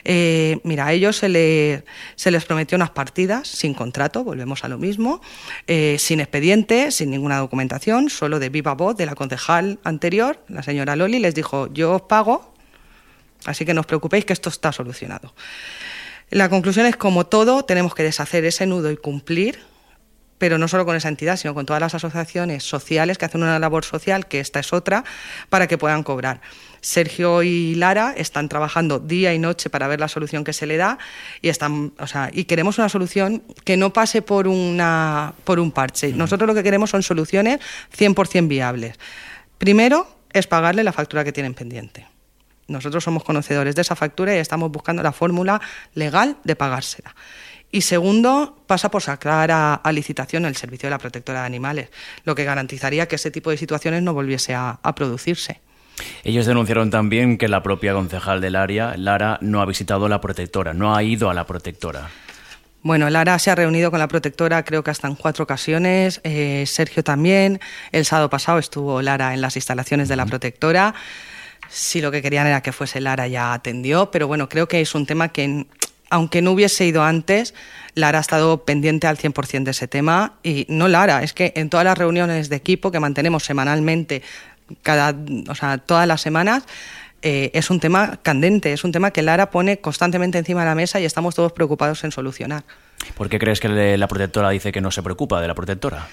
Eh, 0.03 0.59
mira, 0.65 0.87
a 0.87 0.91
ellos 0.91 1.15
se, 1.15 1.29
les 1.29 2.45
prometió 2.45 2.75
unas 2.75 2.89
partidas 2.89 3.47
sin 3.47 3.73
contrato, 3.73 4.25
volvemos 4.25 4.65
a 4.65 4.67
lo 4.67 4.77
mismo, 4.77 5.21
eh, 5.65 5.95
sin 5.97 6.19
expediente, 6.19 6.91
sin 6.91 7.09
ninguna 7.09 7.37
documentación, 7.37 8.09
solo 8.09 8.37
de 8.37 8.49
viva 8.49 8.73
voz 8.73 8.97
de 8.97 9.05
la 9.05 9.15
concejal 9.15 9.79
anterior, 9.85 10.43
la 10.49 10.61
señora 10.61 10.97
Loli, 10.97 11.19
les 11.19 11.33
dijo, 11.33 11.71
yo 11.71 11.93
os 11.93 12.01
pago, 12.01 12.53
así 13.45 13.63
que 13.63 13.73
no 13.73 13.79
os 13.79 13.87
preocupéis 13.87 14.25
que 14.25 14.33
esto 14.33 14.49
está 14.49 14.73
solucionado. 14.73 15.33
La 16.31 16.47
conclusión 16.47 16.85
es, 16.85 16.95
como 16.95 17.25
todo, 17.25 17.65
tenemos 17.65 17.93
que 17.93 18.03
deshacer 18.03 18.45
ese 18.45 18.65
nudo 18.65 18.89
y 18.89 18.95
cumplir, 18.95 19.59
pero 20.37 20.57
no 20.57 20.69
solo 20.69 20.85
con 20.85 20.95
esa 20.95 21.09
entidad, 21.09 21.35
sino 21.35 21.53
con 21.53 21.65
todas 21.65 21.81
las 21.81 21.93
asociaciones 21.93 22.63
sociales 22.63 23.17
que 23.17 23.25
hacen 23.25 23.43
una 23.43 23.59
labor 23.59 23.83
social, 23.83 24.25
que 24.27 24.39
esta 24.39 24.61
es 24.61 24.71
otra, 24.71 25.03
para 25.49 25.67
que 25.67 25.77
puedan 25.77 26.03
cobrar. 26.03 26.39
Sergio 26.79 27.43
y 27.43 27.75
Lara 27.75 28.13
están 28.15 28.47
trabajando 28.47 28.97
día 28.97 29.33
y 29.33 29.39
noche 29.39 29.69
para 29.69 29.89
ver 29.89 29.99
la 29.99 30.07
solución 30.07 30.45
que 30.45 30.53
se 30.53 30.65
le 30.65 30.77
da 30.77 30.99
y 31.41 31.49
están, 31.49 31.91
o 31.99 32.07
sea, 32.07 32.29
y 32.31 32.45
queremos 32.45 32.77
una 32.77 32.87
solución 32.87 33.43
que 33.65 33.75
no 33.75 33.91
pase 33.91 34.21
por 34.21 34.47
una 34.47 35.33
por 35.43 35.59
un 35.59 35.73
parche. 35.73 36.13
Nosotros 36.13 36.47
lo 36.47 36.55
que 36.55 36.63
queremos 36.63 36.89
son 36.89 37.03
soluciones 37.03 37.59
100% 37.95 38.47
viables. 38.47 38.97
Primero 39.57 40.07
es 40.31 40.47
pagarle 40.47 40.85
la 40.85 40.93
factura 40.93 41.25
que 41.25 41.33
tienen 41.33 41.53
pendiente. 41.53 42.10
Nosotros 42.67 43.03
somos 43.03 43.23
conocedores 43.23 43.75
de 43.75 43.81
esa 43.81 43.95
factura 43.95 44.35
y 44.35 44.39
estamos 44.39 44.71
buscando 44.71 45.03
la 45.03 45.11
fórmula 45.11 45.61
legal 45.93 46.37
de 46.43 46.55
pagársela. 46.55 47.15
Y 47.71 47.81
segundo, 47.81 48.57
pasa 48.67 48.91
por 48.91 49.01
sacar 49.01 49.49
a, 49.51 49.91
licitación 49.93 50.45
el 50.45 50.55
servicio 50.55 50.87
de 50.87 50.91
la 50.91 50.97
protectora 50.97 51.41
de 51.41 51.45
animales, 51.45 51.89
lo 52.25 52.35
que 52.35 52.43
garantizaría 52.43 53.07
que 53.07 53.15
ese 53.15 53.31
tipo 53.31 53.49
de 53.49 53.57
situaciones 53.57 54.03
no 54.03 54.13
volviese 54.13 54.53
a, 54.53 54.77
producirse. 54.95 55.61
Ellos 56.23 56.45
denunciaron 56.45 56.89
también 56.89 57.37
que 57.37 57.47
la 57.47 57.63
propia 57.63 57.93
concejal 57.93 58.41
del 58.41 58.55
área, 58.55 58.95
Lara, 58.97 59.37
no 59.41 59.61
ha 59.61 59.65
visitado 59.65 60.09
la 60.09 60.19
protectora, 60.19 60.73
no 60.73 60.95
ha 60.95 61.03
ido 61.03 61.29
a 61.29 61.33
la 61.33 61.45
protectora. 61.45 62.09
Bueno, 62.83 63.09
Lara 63.09 63.37
se 63.37 63.51
ha 63.51 63.55
reunido 63.55 63.91
con 63.91 63.99
la 63.99 64.07
protectora 64.07 64.65
creo 64.65 64.83
que 64.83 64.89
hasta 64.89 65.07
en 65.07 65.15
cuatro 65.15 65.43
ocasiones, 65.43 66.19
eh, 66.23 66.63
Sergio 66.65 67.03
también, 67.03 67.59
el 67.91 68.05
sábado 68.05 68.29
pasado 68.29 68.57
estuvo 68.57 69.01
Lara 69.01 69.33
en 69.33 69.41
las 69.41 69.55
instalaciones 69.55 70.09
de 70.09 70.15
la 70.15 70.25
protectora 70.25 70.95
si 71.71 72.01
lo 72.01 72.11
que 72.11 72.21
querían 72.21 72.47
era 72.47 72.61
que 72.61 72.73
fuese 72.73 72.99
Lara 72.99 73.27
ya 73.27 73.53
atendió, 73.53 74.11
pero 74.11 74.27
bueno, 74.27 74.49
creo 74.49 74.67
que 74.67 74.81
es 74.81 74.93
un 74.93 75.05
tema 75.05 75.29
que, 75.29 75.65
aunque 76.09 76.41
no 76.41 76.51
hubiese 76.51 76.85
ido 76.85 77.03
antes, 77.03 77.53
Lara 77.95 78.17
ha 78.17 78.21
estado 78.21 78.65
pendiente 78.65 79.07
al 79.07 79.17
100% 79.17 79.63
de 79.63 79.71
ese 79.71 79.87
tema 79.87 80.33
y 80.43 80.65
no 80.67 80.89
Lara, 80.89 81.23
es 81.23 81.33
que 81.33 81.53
en 81.55 81.69
todas 81.69 81.85
las 81.85 81.97
reuniones 81.97 82.49
de 82.49 82.57
equipo 82.57 82.91
que 82.91 82.99
mantenemos 82.99 83.43
semanalmente, 83.43 84.21
cada, 84.83 85.15
o 85.49 85.55
sea, 85.55 85.77
todas 85.77 86.05
las 86.07 86.21
semanas, 86.21 86.63
eh, 87.21 87.51
es 87.53 87.69
un 87.69 87.79
tema 87.79 88.19
candente, 88.21 88.73
es 88.73 88.83
un 88.83 88.91
tema 88.91 89.11
que 89.11 89.21
Lara 89.21 89.49
pone 89.49 89.79
constantemente 89.79 90.37
encima 90.37 90.61
de 90.61 90.67
la 90.67 90.75
mesa 90.75 90.99
y 90.99 91.05
estamos 91.05 91.35
todos 91.35 91.53
preocupados 91.53 92.03
en 92.03 92.11
solucionar. 92.11 92.63
¿Por 93.15 93.29
qué 93.29 93.39
crees 93.39 93.59
que 93.59 93.69
la 93.69 94.07
protectora 94.07 94.49
dice 94.49 94.71
que 94.71 94.81
no 94.81 94.91
se 94.91 95.01
preocupa 95.03 95.39
de 95.39 95.47
la 95.47 95.55
protectora? 95.55 96.07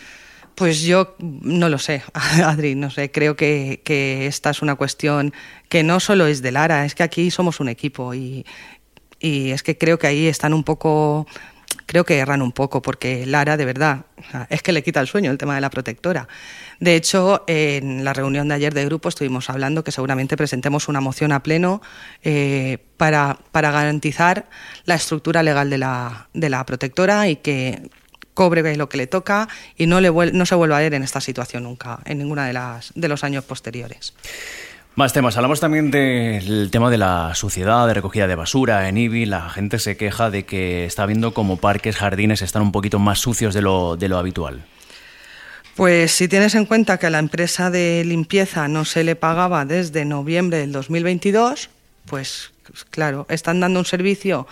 Pues 0.58 0.82
yo 0.82 1.14
no 1.20 1.68
lo 1.68 1.78
sé, 1.78 2.02
Adri, 2.44 2.74
no 2.74 2.90
sé, 2.90 3.12
creo 3.12 3.36
que, 3.36 3.80
esta 4.26 4.50
es 4.50 4.60
una 4.60 4.74
cuestión 4.74 5.32
que 5.68 5.84
no 5.84 6.00
solo 6.00 6.26
es 6.26 6.42
de 6.42 6.50
Lara, 6.50 6.84
es 6.84 6.96
que 6.96 7.04
aquí 7.04 7.30
somos 7.30 7.60
un 7.60 7.68
equipo 7.68 8.12
y, 8.12 8.44
es 9.20 9.62
que 9.62 9.78
creo 9.78 10.00
que 10.00 10.08
ahí 10.08 10.26
están 10.26 10.52
un 10.52 10.64
poco, 10.64 11.28
creo 11.86 12.04
que 12.04 12.18
erran 12.18 12.42
un 12.42 12.50
poco, 12.50 12.82
porque 12.82 13.24
Lara, 13.24 13.56
de 13.56 13.66
verdad, 13.66 14.06
es 14.50 14.60
que 14.62 14.72
le 14.72 14.82
quita 14.82 14.98
el 14.98 15.06
sueño 15.06 15.30
el 15.30 15.38
tema 15.38 15.54
de 15.54 15.60
la 15.60 15.70
protectora. 15.70 16.26
De 16.80 16.96
hecho, 16.96 17.44
en 17.46 18.02
la 18.04 18.12
reunión 18.12 18.48
de 18.48 18.54
ayer 18.54 18.74
de 18.74 18.84
grupo 18.84 19.10
estuvimos 19.10 19.50
hablando 19.50 19.84
que 19.84 19.92
seguramente 19.92 20.36
presentemos 20.36 20.88
una 20.88 21.00
moción 21.00 21.30
a 21.30 21.44
pleno 21.44 21.82
eh, 22.24 22.78
para, 22.96 23.38
garantizar 23.52 24.48
la 24.86 24.96
estructura 24.96 25.44
legal 25.44 25.70
de 25.70 25.78
la 26.48 26.66
protectora 26.66 27.28
y 27.28 27.36
que 27.36 27.80
cobre 28.38 28.76
lo 28.76 28.88
que 28.88 28.98
le 28.98 29.08
toca 29.08 29.48
y 29.76 29.86
no, 29.86 30.00
le 30.00 30.12
no 30.12 30.46
se 30.46 30.54
vuelva 30.54 30.78
a 30.78 30.80
ver 30.80 30.94
en 30.94 31.02
esta 31.02 31.20
situación 31.20 31.64
nunca, 31.64 31.98
en 32.04 32.18
ninguno 32.18 32.42
de, 32.44 32.52
las, 32.52 32.92
de 32.94 33.08
los 33.08 33.24
años 33.24 33.42
posteriores. 33.42 34.14
Más 34.94 35.12
temas. 35.12 35.36
Hablamos 35.36 35.58
también 35.58 35.90
del 35.90 36.70
tema 36.70 36.88
de 36.88 36.98
la 36.98 37.34
suciedad, 37.34 37.88
de 37.88 37.94
recogida 37.94 38.28
de 38.28 38.36
basura 38.36 38.88
en 38.88 38.96
IBI. 38.96 39.26
La 39.26 39.50
gente 39.50 39.80
se 39.80 39.96
queja 39.96 40.30
de 40.30 40.44
que 40.44 40.84
está 40.84 41.04
viendo 41.04 41.34
como 41.34 41.56
parques, 41.56 41.96
jardines 41.96 42.40
están 42.40 42.62
un 42.62 42.70
poquito 42.70 43.00
más 43.00 43.18
sucios 43.18 43.54
de 43.54 43.62
lo, 43.62 43.96
de 43.96 44.08
lo 44.08 44.18
habitual. 44.18 44.64
Pues 45.74 46.12
si 46.12 46.28
tienes 46.28 46.54
en 46.54 46.64
cuenta 46.64 46.98
que 46.98 47.06
a 47.06 47.10
la 47.10 47.18
empresa 47.18 47.72
de 47.72 48.04
limpieza 48.04 48.68
no 48.68 48.84
se 48.84 49.02
le 49.02 49.16
pagaba 49.16 49.64
desde 49.64 50.04
noviembre 50.04 50.58
del 50.58 50.70
2022, 50.70 51.70
pues 52.06 52.52
claro, 52.90 53.26
están 53.30 53.58
dando 53.58 53.80
un 53.80 53.84
servicio 53.84 54.46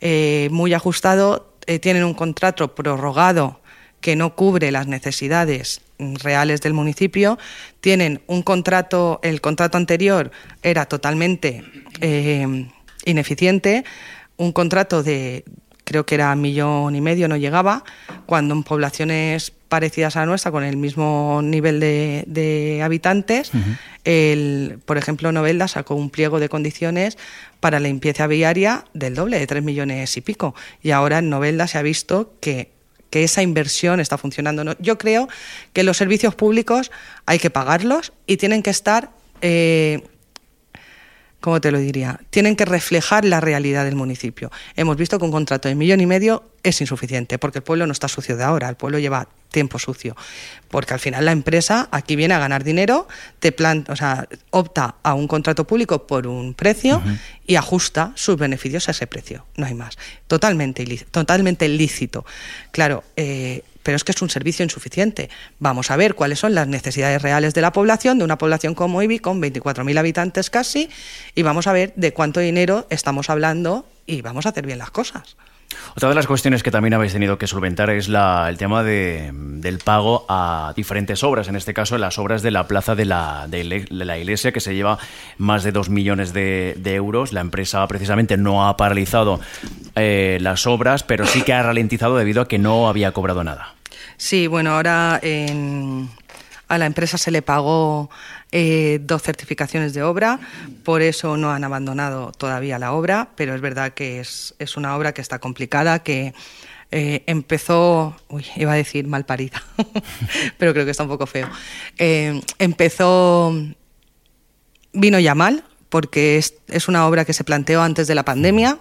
eh, 0.00 0.48
muy 0.50 0.74
ajustado 0.74 1.51
eh, 1.66 1.78
tienen 1.78 2.04
un 2.04 2.14
contrato 2.14 2.74
prorrogado 2.74 3.60
que 4.00 4.16
no 4.16 4.34
cubre 4.34 4.72
las 4.72 4.86
necesidades 4.86 5.80
reales 5.98 6.60
del 6.60 6.74
municipio, 6.74 7.38
tienen 7.80 8.20
un 8.26 8.42
contrato, 8.42 9.20
el 9.22 9.40
contrato 9.40 9.78
anterior 9.78 10.32
era 10.62 10.86
totalmente 10.86 11.64
eh, 12.00 12.68
ineficiente, 13.04 13.84
un 14.36 14.52
contrato 14.52 15.02
de 15.02 15.44
creo 15.92 16.06
que 16.06 16.14
era 16.14 16.34
millón 16.34 16.96
y 16.96 17.00
medio, 17.00 17.28
no 17.28 17.36
llegaba, 17.36 17.84
cuando 18.24 18.54
en 18.54 18.62
poblaciones 18.62 19.52
parecidas 19.68 20.16
a 20.16 20.20
la 20.20 20.26
nuestra, 20.26 20.50
con 20.50 20.64
el 20.64 20.76
mismo 20.76 21.40
nivel 21.42 21.80
de, 21.80 22.80
habitantes, 22.82 23.52
el, 24.04 24.78
por 24.86 24.96
ejemplo, 24.96 25.30
Novelda 25.32 25.68
sacó 25.68 25.94
un 25.94 26.08
pliego 26.08 26.40
de 26.40 26.48
condiciones 26.48 27.18
para 27.60 27.78
la 27.78 27.88
limpieza 27.88 28.26
viaria 28.26 28.84
del 28.94 29.14
doble, 29.14 29.38
de 29.38 29.46
tres 29.46 29.62
millones 29.62 30.16
y 30.16 30.22
pico. 30.22 30.54
Y 30.82 30.92
ahora 30.92 31.18
en 31.18 31.28
Novelda 31.28 31.66
se 31.66 31.78
ha 31.78 31.82
visto 31.82 32.34
que 32.40 32.72
que 33.10 33.24
esa 33.24 33.42
inversión 33.42 34.00
está 34.00 34.16
funcionando. 34.16 34.74
Yo 34.78 34.96
creo 34.96 35.28
que 35.74 35.82
los 35.82 35.98
servicios 35.98 36.34
públicos 36.34 36.90
hay 37.26 37.38
que 37.38 37.50
pagarlos 37.50 38.14
y 38.26 38.38
tienen 38.38 38.62
que 38.62 38.70
estar 38.70 39.10
eh, 39.42 40.02
¿cómo 41.42 41.60
te 41.60 41.70
lo 41.70 41.78
diría? 41.78 42.18
Tienen 42.30 42.56
que 42.56 42.64
reflejar 42.64 43.26
la 43.26 43.40
realidad 43.40 43.84
del 43.84 43.96
municipio. 43.96 44.50
Hemos 44.76 44.96
visto 44.96 45.18
que 45.18 45.24
un 45.26 45.32
contrato 45.32 45.68
de 45.68 45.74
millón 45.74 46.00
y 46.00 46.06
medio 46.06 46.44
es 46.62 46.80
insuficiente, 46.80 47.38
porque 47.38 47.58
el 47.58 47.64
pueblo 47.64 47.86
no 47.86 47.92
está 47.92 48.08
sucio 48.08 48.36
de 48.36 48.44
ahora, 48.44 48.68
el 48.68 48.76
pueblo 48.76 48.98
lleva 48.98 49.28
tiempo 49.50 49.78
sucio, 49.78 50.16
porque 50.70 50.94
al 50.94 51.00
final 51.00 51.24
la 51.26 51.32
empresa 51.32 51.88
aquí 51.90 52.16
viene 52.16 52.32
a 52.32 52.38
ganar 52.38 52.64
dinero, 52.64 53.06
te 53.40 53.52
plan, 53.52 53.84
o 53.88 53.96
sea, 53.96 54.26
opta 54.50 54.94
a 55.02 55.14
un 55.14 55.28
contrato 55.28 55.66
público 55.66 56.06
por 56.06 56.26
un 56.26 56.54
precio 56.54 57.02
y 57.46 57.56
ajusta 57.56 58.12
sus 58.14 58.36
beneficios 58.36 58.88
a 58.88 58.92
ese 58.92 59.06
precio, 59.06 59.44
no 59.56 59.66
hay 59.66 59.74
más. 59.74 59.98
Totalmente, 60.28 60.84
totalmente 61.10 61.68
lícito. 61.68 62.24
Claro, 62.70 63.04
eh, 63.16 63.62
pero 63.82 63.96
es 63.96 64.04
que 64.04 64.12
es 64.12 64.22
un 64.22 64.30
servicio 64.30 64.62
insuficiente. 64.62 65.30
Vamos 65.58 65.90
a 65.90 65.96
ver 65.96 66.14
cuáles 66.14 66.38
son 66.38 66.54
las 66.54 66.68
necesidades 66.68 67.22
reales 67.22 67.54
de 67.54 67.60
la 67.60 67.72
población, 67.72 68.18
de 68.18 68.24
una 68.24 68.38
población 68.38 68.74
como 68.74 69.02
Ibi, 69.02 69.18
con 69.18 69.40
24.000 69.40 69.98
habitantes 69.98 70.50
casi, 70.50 70.88
y 71.34 71.42
vamos 71.42 71.66
a 71.66 71.72
ver 71.72 71.92
de 71.96 72.12
cuánto 72.12 72.40
dinero 72.40 72.86
estamos 72.90 73.30
hablando 73.30 73.86
y 74.06 74.22
vamos 74.22 74.46
a 74.46 74.50
hacer 74.50 74.66
bien 74.66 74.78
las 74.78 74.90
cosas. 74.90 75.36
Otra 75.96 76.08
de 76.08 76.14
las 76.14 76.26
cuestiones 76.26 76.62
que 76.62 76.70
también 76.70 76.94
habéis 76.94 77.12
tenido 77.12 77.38
que 77.38 77.46
solventar 77.46 77.90
es 77.90 78.08
el 78.08 78.56
tema 78.58 78.82
del 78.82 79.78
pago 79.84 80.26
a 80.28 80.72
diferentes 80.76 81.22
obras, 81.22 81.48
en 81.48 81.56
este 81.56 81.74
caso 81.74 81.98
las 81.98 82.18
obras 82.18 82.42
de 82.42 82.50
la 82.50 82.66
plaza 82.66 82.94
de 82.94 83.04
la, 83.04 83.46
de 83.48 83.86
la 83.90 84.18
iglesia, 84.18 84.52
que 84.52 84.60
se 84.60 84.74
lleva 84.74 84.98
más 85.38 85.64
de 85.64 85.72
dos 85.72 85.88
millones 85.88 86.32
de, 86.32 86.74
euros. 86.92 87.32
La 87.32 87.40
empresa 87.40 87.86
precisamente 87.86 88.36
no 88.36 88.68
ha 88.68 88.76
paralizado 88.76 89.40
eh, 89.94 90.38
las 90.40 90.66
obras, 90.66 91.02
pero 91.02 91.26
sí 91.26 91.42
que 91.42 91.52
ha 91.52 91.62
ralentizado 91.62 92.16
debido 92.16 92.42
a 92.42 92.48
que 92.48 92.58
no 92.58 92.88
había 92.88 93.12
cobrado 93.12 93.44
nada. 93.44 93.74
Sí, 94.16 94.46
bueno, 94.46 94.74
ahora 94.74 95.20
a 96.68 96.78
la 96.78 96.86
empresa 96.86 97.18
se 97.18 97.30
le 97.30 97.42
pagó 97.42 98.10
eh, 98.54 98.98
dos 99.02 99.22
certificaciones 99.22 99.94
de 99.94 100.02
obra, 100.02 100.38
por 100.84 101.00
eso 101.00 101.38
no 101.38 101.50
han 101.50 101.64
abandonado 101.64 102.32
todavía 102.32 102.78
la 102.78 102.92
obra, 102.92 103.30
pero 103.34 103.54
es 103.54 103.62
verdad 103.62 103.94
que 103.94 104.20
es, 104.20 104.54
una 104.76 104.94
obra 104.94 105.14
que 105.14 105.22
está 105.22 105.38
complicada, 105.38 106.02
que 106.02 106.34
eh, 106.90 107.24
empezó, 107.26 108.14
uy, 108.28 108.44
iba 108.56 108.72
a 108.72 108.76
decir 108.76 109.06
mal 109.06 109.24
parida, 109.24 109.62
pero 110.58 110.74
creo 110.74 110.84
que 110.84 110.90
está 110.90 111.02
un 111.02 111.08
poco 111.08 111.26
feo. 111.26 111.48
Eh, 111.96 112.42
empezó, 112.58 113.56
vino 114.92 115.18
ya 115.18 115.34
mal, 115.34 115.64
porque 115.88 116.36
es, 116.36 116.88
una 116.88 117.06
obra 117.06 117.24
que 117.24 117.32
se 117.32 117.44
planteó 117.44 117.80
antes 117.80 118.06
de 118.06 118.14
la 118.14 118.26
pandemia. 118.26 118.78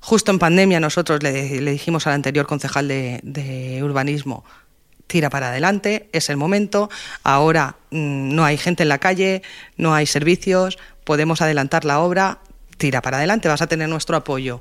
Justo 0.00 0.32
en 0.32 0.40
pandemia 0.40 0.80
nosotros 0.80 1.22
le, 1.22 1.60
dijimos 1.60 2.08
al 2.08 2.14
anterior 2.14 2.48
concejal 2.48 2.88
de 2.88 3.80
urbanismo, 3.84 4.44
tira 5.06 5.30
para 5.30 5.48
adelante, 5.48 6.08
es 6.12 6.30
el 6.30 6.36
momento, 6.36 6.90
ahora 7.22 7.76
mm, 7.90 8.34
no 8.34 8.44
hay 8.44 8.56
gente 8.56 8.82
en 8.82 8.88
la 8.88 8.98
calle, 8.98 9.42
no 9.76 9.94
hay 9.94 10.06
servicios, 10.06 10.78
podemos 11.04 11.40
adelantar 11.40 11.84
la 11.84 12.00
obra, 12.00 12.38
tira 12.76 13.02
para 13.02 13.18
adelante, 13.18 13.48
vas 13.48 13.62
a 13.62 13.66
tener 13.66 13.88
nuestro 13.88 14.16
apoyo. 14.16 14.60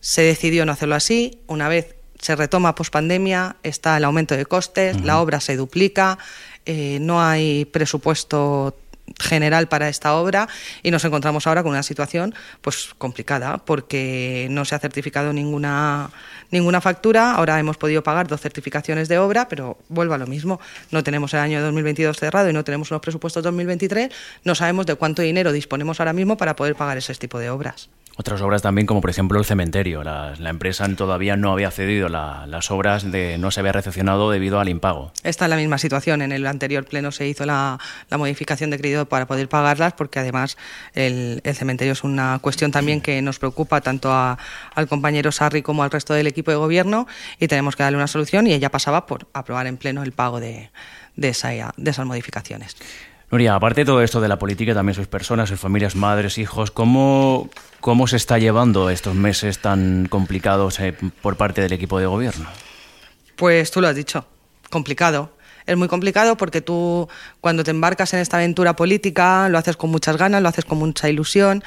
Se 0.00 0.22
decidió 0.22 0.64
no 0.64 0.72
hacerlo 0.72 0.94
así, 0.94 1.40
una 1.46 1.68
vez 1.68 1.94
se 2.18 2.36
retoma 2.36 2.74
pospandemia, 2.74 3.56
está 3.62 3.96
el 3.96 4.04
aumento 4.04 4.36
de 4.36 4.46
costes, 4.46 5.00
la 5.00 5.20
obra 5.20 5.40
se 5.40 5.56
duplica, 5.56 6.18
eh, 6.64 6.98
no 7.00 7.20
hay 7.20 7.64
presupuesto 7.64 8.76
general 9.18 9.68
para 9.68 9.88
esta 9.88 10.14
obra 10.14 10.48
y 10.82 10.90
nos 10.90 11.04
encontramos 11.04 11.46
ahora 11.46 11.62
con 11.62 11.72
una 11.72 11.82
situación 11.82 12.34
pues 12.60 12.90
complicada 12.96 13.58
porque 13.58 14.46
no 14.50 14.64
se 14.64 14.74
ha 14.74 14.78
certificado 14.78 15.32
ninguna 15.32 16.10
ninguna 16.52 16.80
factura, 16.80 17.32
ahora 17.32 17.58
hemos 17.58 17.76
podido 17.76 18.04
pagar 18.04 18.28
dos 18.28 18.40
certificaciones 18.40 19.08
de 19.08 19.18
obra, 19.18 19.48
pero 19.48 19.78
vuelvo 19.88 20.14
a 20.14 20.18
lo 20.18 20.28
mismo, 20.28 20.60
no 20.92 21.02
tenemos 21.02 21.34
el 21.34 21.40
año 21.40 21.60
2022 21.60 22.16
cerrado 22.16 22.48
y 22.48 22.52
no 22.52 22.62
tenemos 22.62 22.90
los 22.92 23.00
presupuestos 23.00 23.42
2023, 23.42 24.10
no 24.44 24.54
sabemos 24.54 24.86
de 24.86 24.94
cuánto 24.94 25.22
dinero 25.22 25.50
disponemos 25.50 25.98
ahora 25.98 26.12
mismo 26.12 26.36
para 26.36 26.54
poder 26.54 26.76
pagar 26.76 26.98
ese 26.98 27.14
tipo 27.16 27.40
de 27.40 27.50
obras. 27.50 27.88
Otras 28.16 28.42
obras 28.42 28.60
también, 28.60 28.86
como 28.86 29.00
por 29.00 29.08
ejemplo 29.08 29.38
el 29.38 29.46
cementerio. 29.46 30.04
La, 30.04 30.34
empresa 30.38 30.86
todavía 30.94 31.36
no 31.36 31.50
había 31.50 31.70
cedido 31.70 32.10
las 32.10 32.70
obras, 32.70 33.10
de, 33.10 33.38
no 33.38 33.50
se 33.50 33.60
había 33.60 33.72
recepcionado 33.72 34.30
debido 34.30 34.60
al 34.60 34.68
impago. 34.68 35.12
Está 35.22 35.46
en 35.46 35.50
la 35.50 35.56
misma 35.56 35.78
situación. 35.78 36.20
En 36.20 36.30
el 36.30 36.46
anterior 36.46 36.84
pleno 36.84 37.10
se 37.10 37.26
hizo 37.26 37.46
la, 37.46 37.78
modificación 38.10 38.70
de 38.70 38.78
crédito 38.78 39.06
para 39.06 39.26
poder 39.26 39.48
pagarlas, 39.48 39.94
porque 39.94 40.18
además 40.18 40.58
el, 40.94 41.40
cementerio 41.54 41.94
es 41.94 42.04
una 42.04 42.38
cuestión 42.40 42.70
también 42.70 43.00
que 43.00 43.22
nos 43.22 43.38
preocupa 43.38 43.80
tanto 43.80 44.12
al 44.12 44.88
compañero 44.88 45.32
Sarri 45.32 45.62
como 45.62 45.82
al 45.82 45.90
resto 45.90 46.12
del 46.12 46.26
equipo 46.26 46.50
de 46.50 46.58
gobierno 46.58 47.06
y 47.38 47.48
tenemos 47.48 47.76
que 47.76 47.82
darle 47.82 47.96
una 47.96 48.06
solución 48.06 48.46
y 48.46 48.52
ella 48.52 48.70
pasaba 48.70 49.06
por 49.06 49.26
aprobar 49.32 49.66
en 49.66 49.78
pleno 49.78 50.02
el 50.02 50.12
pago 50.12 50.38
de, 50.38 50.70
de, 51.16 51.28
esa, 51.28 51.50
de 51.76 51.90
esas 51.90 52.06
modificaciones. 52.06 52.76
Nuria, 53.32 53.54
aparte 53.54 53.80
de 53.80 53.84
todo 53.86 54.02
esto 54.02 54.20
de 54.20 54.28
la 54.28 54.38
política, 54.38 54.74
también 54.74 54.94
sois 54.94 55.08
personas, 55.08 55.48
sois 55.48 55.58
familias, 55.58 55.96
madres, 55.96 56.36
hijos. 56.36 56.70
¿Cómo, 56.70 57.48
cómo 57.80 58.06
se 58.06 58.18
está 58.18 58.36
llevando 58.36 58.90
estos 58.90 59.14
meses 59.14 59.58
tan 59.58 60.04
complicados 60.10 60.78
eh, 60.80 60.94
por 61.22 61.38
parte 61.38 61.62
del 61.62 61.72
equipo 61.72 61.98
de 61.98 62.04
gobierno? 62.04 62.44
Pues 63.36 63.70
tú 63.70 63.80
lo 63.80 63.88
has 63.88 63.96
dicho, 63.96 64.26
complicado. 64.68 65.32
Es 65.64 65.78
muy 65.78 65.88
complicado 65.88 66.36
porque 66.36 66.60
tú 66.60 67.08
cuando 67.40 67.64
te 67.64 67.70
embarcas 67.70 68.12
en 68.12 68.20
esta 68.20 68.36
aventura 68.36 68.76
política 68.76 69.48
lo 69.48 69.56
haces 69.56 69.78
con 69.78 69.88
muchas 69.88 70.18
ganas, 70.18 70.42
lo 70.42 70.50
haces 70.50 70.66
con 70.66 70.76
mucha 70.76 71.08
ilusión 71.08 71.64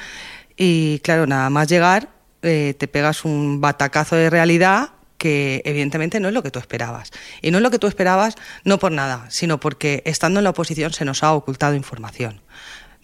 y 0.56 1.00
claro, 1.00 1.26
nada 1.26 1.50
más 1.50 1.66
llegar 1.66 2.10
eh, 2.42 2.74
te 2.78 2.86
pegas 2.86 3.24
un 3.24 3.60
batacazo 3.60 4.14
de 4.14 4.30
realidad 4.30 4.90
que 5.18 5.62
evidentemente 5.64 6.20
no 6.20 6.28
es 6.28 6.34
lo 6.34 6.42
que 6.42 6.50
tú 6.50 6.58
esperabas. 6.58 7.10
Y 7.42 7.50
no 7.50 7.58
es 7.58 7.62
lo 7.62 7.70
que 7.70 7.78
tú 7.78 7.86
esperabas 7.86 8.36
no 8.64 8.78
por 8.78 8.92
nada, 8.92 9.26
sino 9.30 9.60
porque 9.60 10.02
estando 10.04 10.40
en 10.40 10.44
la 10.44 10.50
oposición 10.50 10.92
se 10.92 11.04
nos 11.04 11.22
ha 11.22 11.32
ocultado 11.32 11.74
información. 11.74 12.42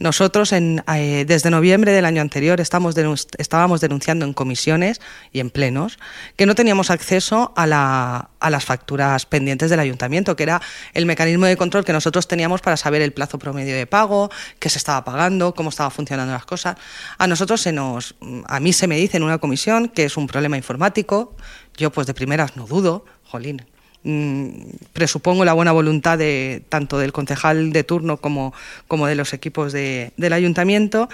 Nosotros 0.03 0.53
en, 0.53 0.83
eh, 0.93 1.25
desde 1.29 1.49
noviembre 1.49 1.93
del 1.93 2.05
año 2.05 2.23
anterior 2.23 2.61
estábamos 2.61 2.95
denunciando 2.95 4.25
en 4.25 4.33
comisiones 4.33 5.01
y 5.33 5.39
en 5.39 5.51
plenos 5.51 6.01
que 6.35 6.45
no 6.45 6.57
teníamos 6.57 6.91
acceso 6.91 7.53
a, 7.55 7.69
la, 7.69 8.31
las 8.41 8.65
facturas 8.65 9.27
pendientes 9.27 9.71
del 9.71 9.79
ayuntamiento, 9.79 10.35
que 10.35 10.43
era 10.43 10.61
el 10.93 11.07
mecanismo 11.07 11.47
de 11.47 11.57
control 11.57 11.85
que 11.85 11.93
nosotros 11.93 12.27
teníamos 12.27 12.61
para 12.61 12.77
saber 12.77 13.01
el 13.01 13.13
plazo 13.13 13.39
promedio 13.39 13.77
de 13.77 13.87
pago, 13.87 14.29
qué 14.59 14.69
se 14.69 14.79
estaba 14.79 15.05
pagando, 15.05 15.55
cómo 15.55 15.71
estaban 15.71 15.93
funcionando 15.93 16.33
las 16.33 16.47
cosas. 16.47 16.77
A 17.19 17.29
nosotros 17.29 17.61
se 17.61 17.71
nos, 17.71 18.17
a 18.47 18.59
mí 18.59 18.73
se 18.73 18.89
me 18.89 18.97
dice 18.97 19.19
en 19.19 19.23
una 19.23 19.39
comisión 19.39 19.87
que 19.87 20.03
es 20.05 20.17
un 20.17 20.27
problema 20.27 20.57
informático. 20.57 21.37
Yo 21.77 21.91
pues 21.91 22.07
de 22.07 22.15
primeras 22.15 22.57
no 22.57 22.67
dudo, 22.67 23.05
jolín, 23.25 23.63
Mm, 24.05 24.49
presupongo 24.93 25.45
la 25.45 25.53
buena 25.53 25.71
voluntad 25.71 26.19
de 26.19 26.65
tanto 26.69 26.99
del 26.99 27.13
concejal 27.13 27.73
de 27.73 27.85
turno 27.85 28.17
como, 28.17 28.53
como 28.89 29.07
de 29.07 29.15
los 29.15 29.33
equipos 29.33 29.73
de, 29.73 30.13
del 30.17 30.33
ayuntamiento 30.33 31.09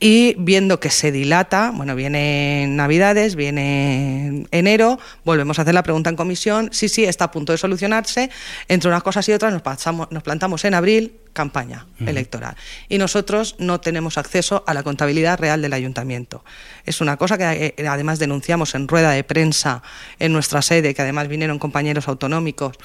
y 0.00 0.34
viendo 0.38 0.80
que 0.80 0.88
se 0.88 1.12
dilata, 1.12 1.72
bueno, 1.74 1.94
viene 1.94 2.66
Navidades, 2.66 3.36
viene 3.36 4.46
enero, 4.50 4.98
volvemos 5.26 5.58
a 5.58 5.62
hacer 5.62 5.74
la 5.74 5.82
pregunta 5.82 6.08
en 6.08 6.16
comisión, 6.16 6.70
sí, 6.72 6.88
sí, 6.88 7.04
está 7.04 7.26
a 7.26 7.30
punto 7.30 7.52
de 7.52 7.58
solucionarse, 7.58 8.30
entre 8.68 8.88
unas 8.88 9.02
cosas 9.02 9.28
y 9.28 9.32
otras 9.32 9.52
nos, 9.52 9.60
pasamos, 9.60 10.10
nos 10.10 10.22
plantamos 10.22 10.64
en 10.64 10.72
abril, 10.72 11.20
campaña 11.34 11.86
electoral. 12.00 12.56
Y 12.88 12.96
nosotros 12.96 13.56
no 13.58 13.78
tenemos 13.80 14.16
acceso 14.16 14.64
a 14.66 14.72
la 14.72 14.82
contabilidad 14.82 15.38
real 15.38 15.60
del 15.60 15.74
ayuntamiento. 15.74 16.44
Es 16.86 17.02
una 17.02 17.18
cosa 17.18 17.36
que 17.36 17.74
eh, 17.76 17.86
además 17.86 18.18
denunciamos 18.18 18.74
en 18.74 18.88
rueda 18.88 19.10
de 19.10 19.22
prensa 19.22 19.82
en 20.18 20.32
nuestra 20.32 20.62
sede, 20.62 20.94
que 20.94 21.02
además 21.02 21.28
vinieron 21.28 21.58
compañeros 21.58 22.08
autonómicos, 22.08 22.76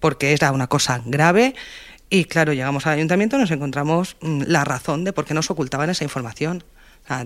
porque 0.00 0.32
era 0.32 0.50
una 0.50 0.66
cosa 0.66 1.00
grave. 1.04 1.54
Y 2.08 2.24
claro, 2.24 2.52
llegamos 2.52 2.86
al 2.86 2.94
ayuntamiento 2.94 3.36
y 3.36 3.40
nos 3.40 3.50
encontramos 3.50 4.16
mm, 4.20 4.42
la 4.46 4.64
razón 4.64 5.04
de 5.04 5.12
por 5.12 5.24
qué 5.24 5.34
nos 5.34 5.50
ocultaban 5.50 5.90
esa 5.90 6.04
información. 6.04 6.64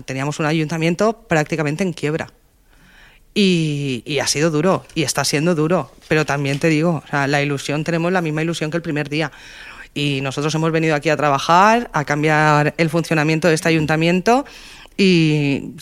teníamos 0.05 0.39
un 0.39 0.45
ayuntamiento 0.45 1.13
prácticamente 1.27 1.83
en 1.83 1.93
quiebra. 1.93 2.31
Y, 3.33 4.19
ha 4.21 4.27
sido 4.27 4.51
duro, 4.51 4.85
y 4.93 5.03
está 5.03 5.23
siendo 5.23 5.55
duro. 5.55 5.91
Pero 6.09 6.25
también 6.25 6.59
te 6.59 6.67
digo, 6.67 7.03
la 7.11 7.41
ilusión, 7.41 7.83
tenemos 7.83 8.11
la 8.11 8.21
misma 8.21 8.41
ilusión 8.41 8.71
que 8.71 8.77
el 8.77 8.83
primer 8.83 9.07
día. 9.07 9.31
Y 9.93 10.19
nosotros 10.21 10.53
hemos 10.55 10.71
venido 10.71 10.95
aquí 10.95 11.09
a 11.09 11.17
trabajar, 11.17 11.89
a 11.93 12.03
cambiar 12.03 12.73
el 12.77 12.89
funcionamiento 12.89 13.47
de 13.47 13.53
este 13.53 13.69
ayuntamiento 13.69 14.45
y 14.97 15.73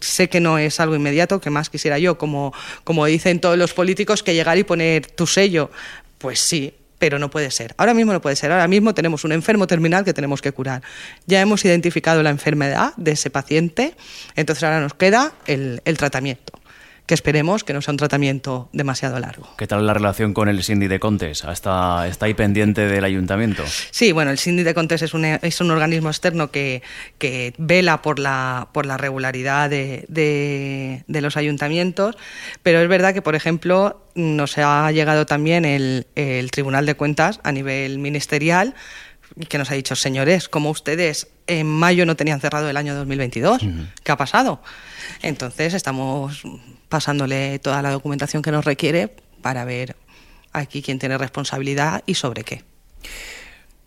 sé 0.00 0.28
que 0.28 0.40
no 0.40 0.58
es 0.58 0.78
algo 0.80 0.94
inmediato, 0.94 1.40
que 1.40 1.50
más 1.50 1.70
quisiera 1.70 1.98
yo, 1.98 2.18
como, 2.18 2.52
como 2.84 3.06
dicen 3.06 3.40
todos 3.40 3.58
los 3.58 3.72
políticos, 3.72 4.22
que 4.22 4.34
llegar 4.34 4.58
y 4.58 4.64
poner 4.64 5.06
tu 5.06 5.26
sello. 5.26 5.70
Pues 6.18 6.38
sí, 6.38 6.74
pero 7.02 7.18
no 7.18 7.30
puede 7.30 7.50
ser. 7.50 7.74
Ahora 7.78 7.94
mismo 7.94 8.12
no 8.12 8.20
puede 8.20 8.36
ser. 8.36 8.52
Ahora 8.52 8.68
mismo 8.68 8.94
tenemos 8.94 9.24
un 9.24 9.32
enfermo 9.32 9.66
terminal 9.66 10.04
que 10.04 10.14
tenemos 10.14 10.40
que 10.40 10.52
curar. 10.52 10.82
Ya 11.26 11.40
hemos 11.40 11.64
identificado 11.64 12.22
la 12.22 12.30
enfermedad 12.30 12.92
de 12.96 13.10
ese 13.10 13.28
paciente, 13.28 13.96
entonces 14.36 14.62
ahora 14.62 14.78
nos 14.78 14.94
queda 14.94 15.32
el, 15.46 15.80
tratamiento 15.98 16.52
que 17.06 17.14
esperemos 17.14 17.64
que 17.64 17.72
no 17.72 17.82
sea 17.82 17.92
un 17.92 17.98
tratamiento 17.98 18.68
demasiado 18.72 19.18
largo. 19.18 19.48
¿Qué 19.56 19.66
tal 19.66 19.86
la 19.86 19.94
relación 19.94 20.34
con 20.34 20.48
el 20.48 20.62
Cindy 20.62 20.86
de 20.86 21.00
Contes? 21.00 21.44
¿Está, 21.44 22.06
está 22.06 22.26
ahí 22.26 22.34
pendiente 22.34 22.86
del 22.86 23.04
ayuntamiento? 23.04 23.64
Sí, 23.90 24.12
bueno, 24.12 24.30
el 24.30 24.38
Cindy 24.38 24.62
de 24.62 24.72
Contes 24.72 25.02
es 25.02 25.12
un, 25.14 25.24
es 25.24 25.60
un 25.60 25.70
organismo 25.70 26.08
externo 26.10 26.50
que, 26.50 26.82
que, 27.18 27.54
vela 27.58 28.02
por 28.02 28.18
la, 28.18 28.68
por 28.72 28.86
la 28.86 28.96
regularidad 28.98 29.68
de, 29.68 30.04
de, 30.08 31.04
de, 31.06 31.20
los 31.20 31.36
ayuntamientos, 31.36 32.16
pero 32.62 32.80
es 32.80 32.88
verdad 32.88 33.14
que, 33.14 33.22
por 33.22 33.34
ejemplo, 33.34 34.06
nos 34.14 34.56
ha 34.58 34.90
llegado 34.92 35.26
también 35.26 35.64
el, 35.64 36.06
el 36.14 36.50
Tribunal 36.50 36.86
de 36.86 36.94
Cuentas 36.94 37.40
a 37.42 37.52
nivel 37.52 37.98
ministerial 37.98 38.74
que 39.48 39.58
nos 39.58 39.70
ha 39.70 39.74
dicho, 39.74 39.96
señores, 39.96 40.48
como 40.48 40.70
ustedes 40.70 41.28
en 41.46 41.66
mayo 41.66 42.06
no 42.06 42.16
tenían 42.16 42.40
cerrado 42.40 42.68
el 42.68 42.76
año 42.76 42.94
2022, 42.94 43.62
uh 43.62 43.66
-huh. 43.66 43.86
¿qué 44.04 44.12
ha 44.12 44.16
pasado? 44.16 44.62
Entonces 45.22 45.74
estamos 45.74 46.42
pasándole 46.92 47.58
toda 47.58 47.80
la 47.80 47.90
documentación 47.90 48.42
que 48.42 48.52
nos 48.52 48.66
requiere 48.66 49.08
para 49.40 49.64
ver 49.64 49.96
aquí 50.52 50.82
quién 50.82 50.98
tiene 50.98 51.16
responsabilidad 51.16 52.02
y 52.04 52.16
sobre 52.16 52.44
qué. 52.44 52.64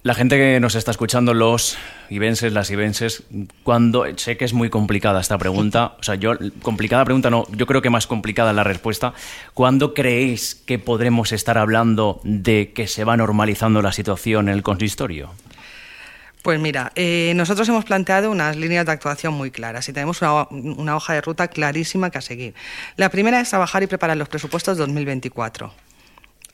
La 0.01 0.15
gente 0.15 0.37
que 0.37 0.59
nos 0.59 0.73
está 0.73 0.89
escuchando, 0.89 1.35
los 1.35 1.77
ibenses, 2.09 2.51
las 2.51 2.71
ibenses, 2.71 3.21
cuando 3.61 4.05
sé 4.17 4.37
que 4.37 4.45
es 4.45 4.53
muy 4.53 4.71
complicada 4.71 5.21
esta 5.21 5.37
pregunta, 5.37 5.95
o 5.99 6.03
sea, 6.03 6.15
yo 6.15 6.33
complicada 6.63 7.05
pregunta 7.05 7.29
no, 7.29 7.45
yo 7.51 7.67
creo 7.67 7.83
que 7.83 7.91
más 7.91 8.07
complicada 8.07 8.53
la 8.53 8.63
respuesta. 8.63 9.13
¿Cuándo 9.53 9.93
creéis 9.93 10.55
que 10.55 10.79
podremos 10.79 11.31
estar 11.31 11.59
hablando 11.59 12.21
de 12.23 12.71
que 12.73 12.87
se 12.87 13.03
va 13.03 13.17
normalizando 13.17 13.83
la 13.83 13.91
situación 13.91 14.49
en 14.49 14.55
el 14.55 14.63
consistorio? 14.63 15.29
Pues 16.45 16.59
mira, 16.59 16.91
eh, 16.93 17.33
nosotros 17.35 17.67
hemos 17.69 17.85
planteado 17.85 18.29
unas 18.29 18.55
líneas 18.55 18.85
de 18.85 18.91
actuación 18.91 19.33
muy 19.33 19.49
claras 19.49 19.89
y 19.89 19.93
tenemos 19.93 20.21
una, 20.21 20.95
hoja 20.95 21.13
de 21.13 21.21
ruta 21.21 21.47
clarísima 21.47 22.11
que 22.11 22.19
a 22.19 22.21
seguir. 22.21 22.53
La 22.97 23.09
primera 23.09 23.39
es 23.39 23.49
trabajar 23.49 23.81
y 23.81 23.87
preparar 23.87 24.15
los 24.15 24.29
presupuestos 24.29 24.77
2024. 24.77 25.73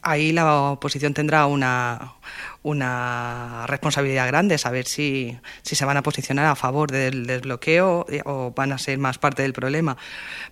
Ahí 0.02 0.32
la 0.32 0.62
oposición 0.62 1.14
tendrá 1.14 1.46
una, 1.46 2.14
una 2.64 3.66
responsabilidad 3.68 4.28
grande, 4.28 4.58
saber 4.58 4.86
si, 4.86 5.38
si, 5.64 5.76
se 5.76 5.84
van 5.84 5.98
a 5.98 6.04
posicionar 6.04 6.46
a 6.46 6.56
favor 6.56 6.92
del 6.92 7.26
desbloqueo 7.26 8.06
o 8.26 8.54
van 8.56 8.72
a 8.72 8.78
ser 8.78 9.00
más 9.00 9.18
parte 9.18 9.42
del 9.42 9.54
problema. 9.54 9.98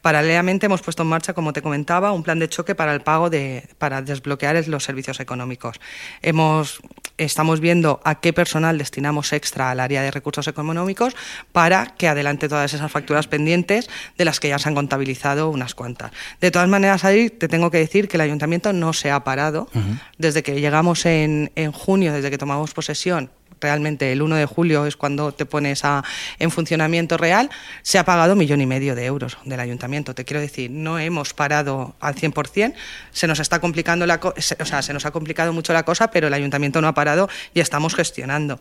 Paralelamente 0.01 0.65
hemos 0.65 0.81
puesto 0.81 1.03
en 1.03 1.09
marcha, 1.09 1.33
como 1.33 1.53
te 1.53 1.61
comentaba, 1.61 2.11
un 2.11 2.23
plan 2.23 2.39
de 2.39 2.49
choque 2.49 2.73
para 2.73 2.93
el 2.93 3.01
pago 3.01 3.29
de, 3.29 3.69
para 3.77 4.01
desbloquear 4.01 4.67
los 4.67 4.83
servicios 4.83 5.19
económicos. 5.19 5.79
Hemos, 6.23 6.81
estamos 7.17 7.59
viendo 7.59 8.01
a 8.03 8.19
qué 8.19 8.33
personal 8.33 8.79
destinamos 8.79 9.31
extra 9.31 9.69
al 9.69 9.79
área 9.79 10.01
de 10.01 10.09
recursos 10.09 10.47
económicos 10.47 11.15
para 11.51 11.93
que 11.95 12.07
adelante 12.07 12.49
todas 12.49 12.73
esas 12.73 12.91
facturas 12.91 13.27
pendientes 13.27 13.87
de 14.17 14.25
las 14.25 14.39
que 14.39 14.49
ya 14.49 14.57
se 14.57 14.67
han 14.67 14.75
contabilizado 14.75 15.49
unas 15.49 15.75
cuantas. 15.75 16.11
De 16.41 16.49
todas 16.49 16.69
maneras, 16.69 17.05
ahí 17.05 17.29
te 17.29 17.47
tengo 17.47 17.69
que 17.69 17.77
decir 17.77 18.07
que 18.07 18.17
el 18.17 18.21
ayuntamiento 18.21 18.73
no 18.73 18.93
se 18.93 19.11
ha 19.11 19.23
parado. 19.23 19.67
Uh 19.75 19.77
-huh. 19.77 19.99
Desde 20.17 20.41
que 20.41 20.59
llegamos 20.59 21.05
en, 21.05 21.51
en 21.55 21.71
junio 21.71 21.98
desde 21.99 22.29
que 22.29 22.37
tomamos 22.37 22.73
posesión, 22.73 23.29
realmente 23.61 24.11
el 24.11 24.21
1 24.21 24.35
de 24.35 24.45
julio 24.45 24.85
es 24.85 24.95
cuando 24.95 25.31
te 25.33 25.45
pones 25.45 25.83
a, 25.85 26.03
en 26.39 26.51
funcionamiento 26.51 27.17
real, 27.17 27.49
se 27.81 27.97
ha 27.97 28.05
pagado 28.05 28.33
un 28.33 28.39
millón 28.39 28.61
y 28.61 28.65
medio 28.65 28.95
de 28.95 29.05
euros 29.05 29.37
del 29.45 29.59
ayuntamiento. 29.59 30.15
Te 30.15 30.25
quiero 30.25 30.41
decir, 30.41 30.71
no 30.71 30.99
hemos 30.99 31.33
parado 31.33 31.95
al 31.99 32.15
100%, 32.15 32.73
se 33.11 33.27
nos 33.27 33.39
está 33.39 33.59
complicando 33.59 34.05
la 34.05 34.19
o 34.23 34.65
sea, 34.65 34.81
se 34.81 34.93
nos 34.93 35.05
ha 35.05 35.11
complicado 35.11 35.53
mucho 35.53 35.73
la 35.73 35.83
cosa, 35.83 36.11
pero 36.11 36.27
el 36.27 36.33
ayuntamiento 36.33 36.81
no 36.81 36.87
ha 36.87 36.93
parado 36.93 37.29
y 37.53 37.59
estamos 37.59 37.95
gestionando. 37.95 38.59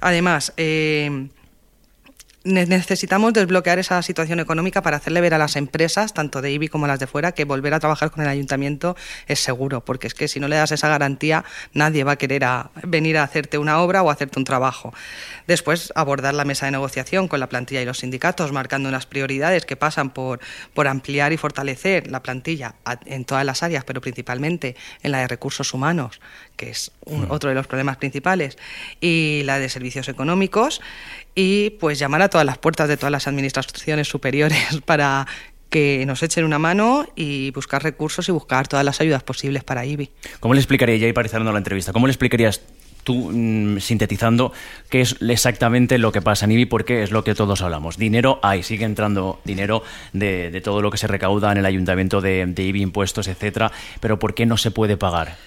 Además, 0.00 0.52
eh, 0.56 1.28
necesitamos 2.46 3.32
desbloquear 3.32 3.78
esa 3.78 4.00
situación 4.02 4.40
económica 4.40 4.82
para 4.82 4.98
hacerle 4.98 5.20
ver 5.20 5.34
a 5.34 5.38
las 5.38 5.56
empresas, 5.56 6.14
tanto 6.14 6.40
de 6.40 6.52
IBI 6.52 6.68
como 6.68 6.86
las 6.86 7.00
de 7.00 7.06
fuera, 7.06 7.32
que 7.32 7.44
volver 7.44 7.74
a 7.74 7.80
trabajar 7.80 8.10
con 8.10 8.22
el 8.22 8.28
ayuntamiento 8.28 8.96
es 9.26 9.40
seguro, 9.40 9.84
porque 9.84 10.06
es 10.06 10.14
que 10.14 10.28
si 10.28 10.40
no 10.40 10.48
le 10.48 10.56
das 10.56 10.72
esa 10.72 10.88
garantía, 10.88 11.44
nadie 11.72 12.04
va 12.04 12.12
a 12.12 12.16
querer 12.16 12.44
a 12.44 12.70
venir 12.82 13.18
a 13.18 13.24
hacerte 13.24 13.58
una 13.58 13.80
obra 13.80 14.02
o 14.02 14.10
a 14.10 14.12
hacerte 14.12 14.38
un 14.38 14.44
trabajo. 14.44 14.94
Después, 15.46 15.92
abordar 15.94 16.34
la 16.34 16.44
mesa 16.44 16.66
de 16.66 16.72
negociación 16.72 17.28
con 17.28 17.40
la 17.40 17.48
plantilla 17.48 17.82
y 17.82 17.84
los 17.84 17.98
sindicatos, 17.98 18.52
marcando 18.52 18.88
unas 18.88 19.06
prioridades 19.06 19.66
que 19.66 19.76
pasan 19.76 20.10
por, 20.10 20.40
por 20.74 20.88
ampliar 20.88 21.32
y 21.32 21.36
fortalecer 21.36 22.10
la 22.10 22.22
plantilla 22.22 22.74
en 23.06 23.24
todas 23.24 23.44
las 23.44 23.62
áreas, 23.62 23.84
pero 23.84 24.00
principalmente 24.00 24.76
en 25.02 25.12
la 25.12 25.18
de 25.18 25.28
recursos 25.28 25.74
humanos, 25.74 26.20
que 26.56 26.70
es 26.70 26.92
un, 27.04 27.26
otro 27.30 27.48
de 27.48 27.54
los 27.54 27.66
problemas 27.66 27.96
principales, 27.96 28.56
y 29.00 29.42
la 29.44 29.58
de 29.58 29.68
servicios 29.68 30.08
económicos, 30.08 30.80
y 31.34 31.70
pues 31.70 31.98
llamar 31.98 32.22
a 32.22 32.30
todas 32.36 32.44
las 32.44 32.58
puertas 32.58 32.86
de 32.86 32.98
todas 32.98 33.10
las 33.10 33.26
administraciones 33.28 34.08
superiores 34.08 34.58
para 34.84 35.26
que 35.70 36.04
nos 36.06 36.22
echen 36.22 36.44
una 36.44 36.58
mano 36.58 37.06
y 37.16 37.50
buscar 37.52 37.82
recursos 37.82 38.28
y 38.28 38.32
buscar 38.32 38.68
todas 38.68 38.84
las 38.84 39.00
ayudas 39.00 39.22
posibles 39.22 39.64
para 39.64 39.86
IBI. 39.86 40.10
¿Cómo 40.38 40.52
le 40.52 40.60
explicaría, 40.60 40.96
ya 40.98 41.14
parizando 41.14 41.50
la 41.50 41.56
entrevista, 41.56 41.94
cómo 41.94 42.06
le 42.06 42.10
explicarías 42.10 42.60
tú, 43.04 43.30
mmm, 43.32 43.78
sintetizando, 43.78 44.52
qué 44.90 45.00
es 45.00 45.16
exactamente 45.26 45.96
lo 45.96 46.12
que 46.12 46.20
pasa 46.20 46.44
en 46.44 46.52
IBI, 46.52 46.66
porque 46.66 47.02
es 47.02 47.10
lo 47.10 47.24
que 47.24 47.34
todos 47.34 47.62
hablamos. 47.62 47.96
Dinero 47.96 48.38
hay, 48.42 48.62
sigue 48.62 48.84
entrando 48.84 49.40
dinero 49.44 49.82
de, 50.12 50.50
de 50.50 50.60
todo 50.60 50.82
lo 50.82 50.90
que 50.90 50.98
se 50.98 51.06
recauda 51.06 51.52
en 51.52 51.56
el 51.56 51.64
ayuntamiento 51.64 52.20
de, 52.20 52.44
de 52.44 52.62
IBI, 52.64 52.82
impuestos, 52.82 53.28
etcétera, 53.28 53.72
pero 54.00 54.18
¿por 54.18 54.34
qué 54.34 54.44
no 54.44 54.58
se 54.58 54.70
puede 54.70 54.98
pagar? 54.98 55.38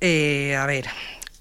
Eh, 0.00 0.56
a 0.56 0.64
ver, 0.64 0.86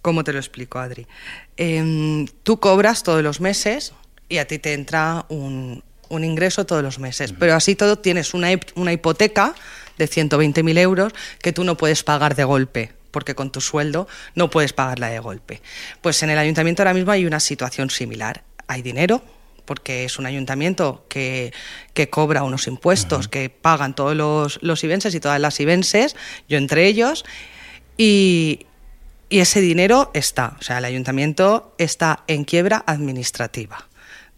¿cómo 0.01 0.25
te 0.25 0.33
lo 0.33 0.39
explico, 0.39 0.79
Adri? 0.79 1.07
Eh, 1.55 2.25
tú 2.43 2.59
cobras 2.59 3.03
todos 3.03 3.23
los 3.23 3.39
meses 3.39 3.93
y 4.29 4.37
a 4.37 4.47
ti 4.47 4.59
te 4.59 4.73
entra 4.73 5.25
un, 5.27 5.83
un 6.07 6.23
ingreso 6.23 6.65
todos 6.65 6.83
los 6.83 6.99
meses, 6.99 7.31
uh 7.31 7.33
-huh. 7.33 7.37
pero 7.39 7.55
así 7.55 7.75
todo 7.75 7.97
tienes 7.97 8.33
una, 8.33 8.49
una 8.75 8.93
hipoteca 8.93 9.55
de 9.97 10.07
120.000 10.07 10.77
euros 10.77 11.13
que 11.41 11.51
tú 11.51 11.63
no 11.63 11.75
puedes 11.75 12.03
pagar 12.03 12.35
de 12.35 12.43
golpe 12.45 12.93
porque 13.11 13.35
con 13.35 13.51
tu 13.51 13.61
sueldo 13.61 14.07
no 14.35 14.49
puedes 14.49 14.73
pagarla 14.73 15.09
de 15.09 15.19
golpe. 15.19 15.61
Pues 16.01 16.21
en 16.23 16.29
el 16.29 16.37
ayuntamiento 16.37 16.83
ahora 16.83 16.93
mismo 16.93 17.11
hay 17.11 17.25
una 17.25 17.39
situación 17.39 17.89
similar. 17.89 18.43
Hay 18.67 18.83
dinero, 18.83 19.23
porque 19.65 20.05
es 20.05 20.19
un 20.19 20.25
ayuntamiento 20.25 21.05
que, 21.09 21.53
que 21.93 22.09
cobra 22.09 22.43
unos 22.43 22.67
impuestos 22.67 23.27
que 23.27 23.49
pagan 23.49 23.95
todos 23.95 24.15
los, 24.15 24.59
los 24.61 24.83
ibenses 24.83 25.13
y 25.15 25.19
todas 25.19 25.39
las 25.39 25.59
ibenses, 25.59 26.15
yo 26.47 26.57
entre 26.57 26.85
ellos, 26.85 27.25
y, 27.97 28.65
y 29.29 29.39
ese 29.39 29.61
dinero 29.61 30.11
está. 30.13 30.55
O 30.59 30.63
sea, 30.63 30.77
el 30.77 30.85
ayuntamiento 30.85 31.73
está 31.77 32.23
en 32.27 32.45
quiebra 32.45 32.83
administrativa. 32.85 33.88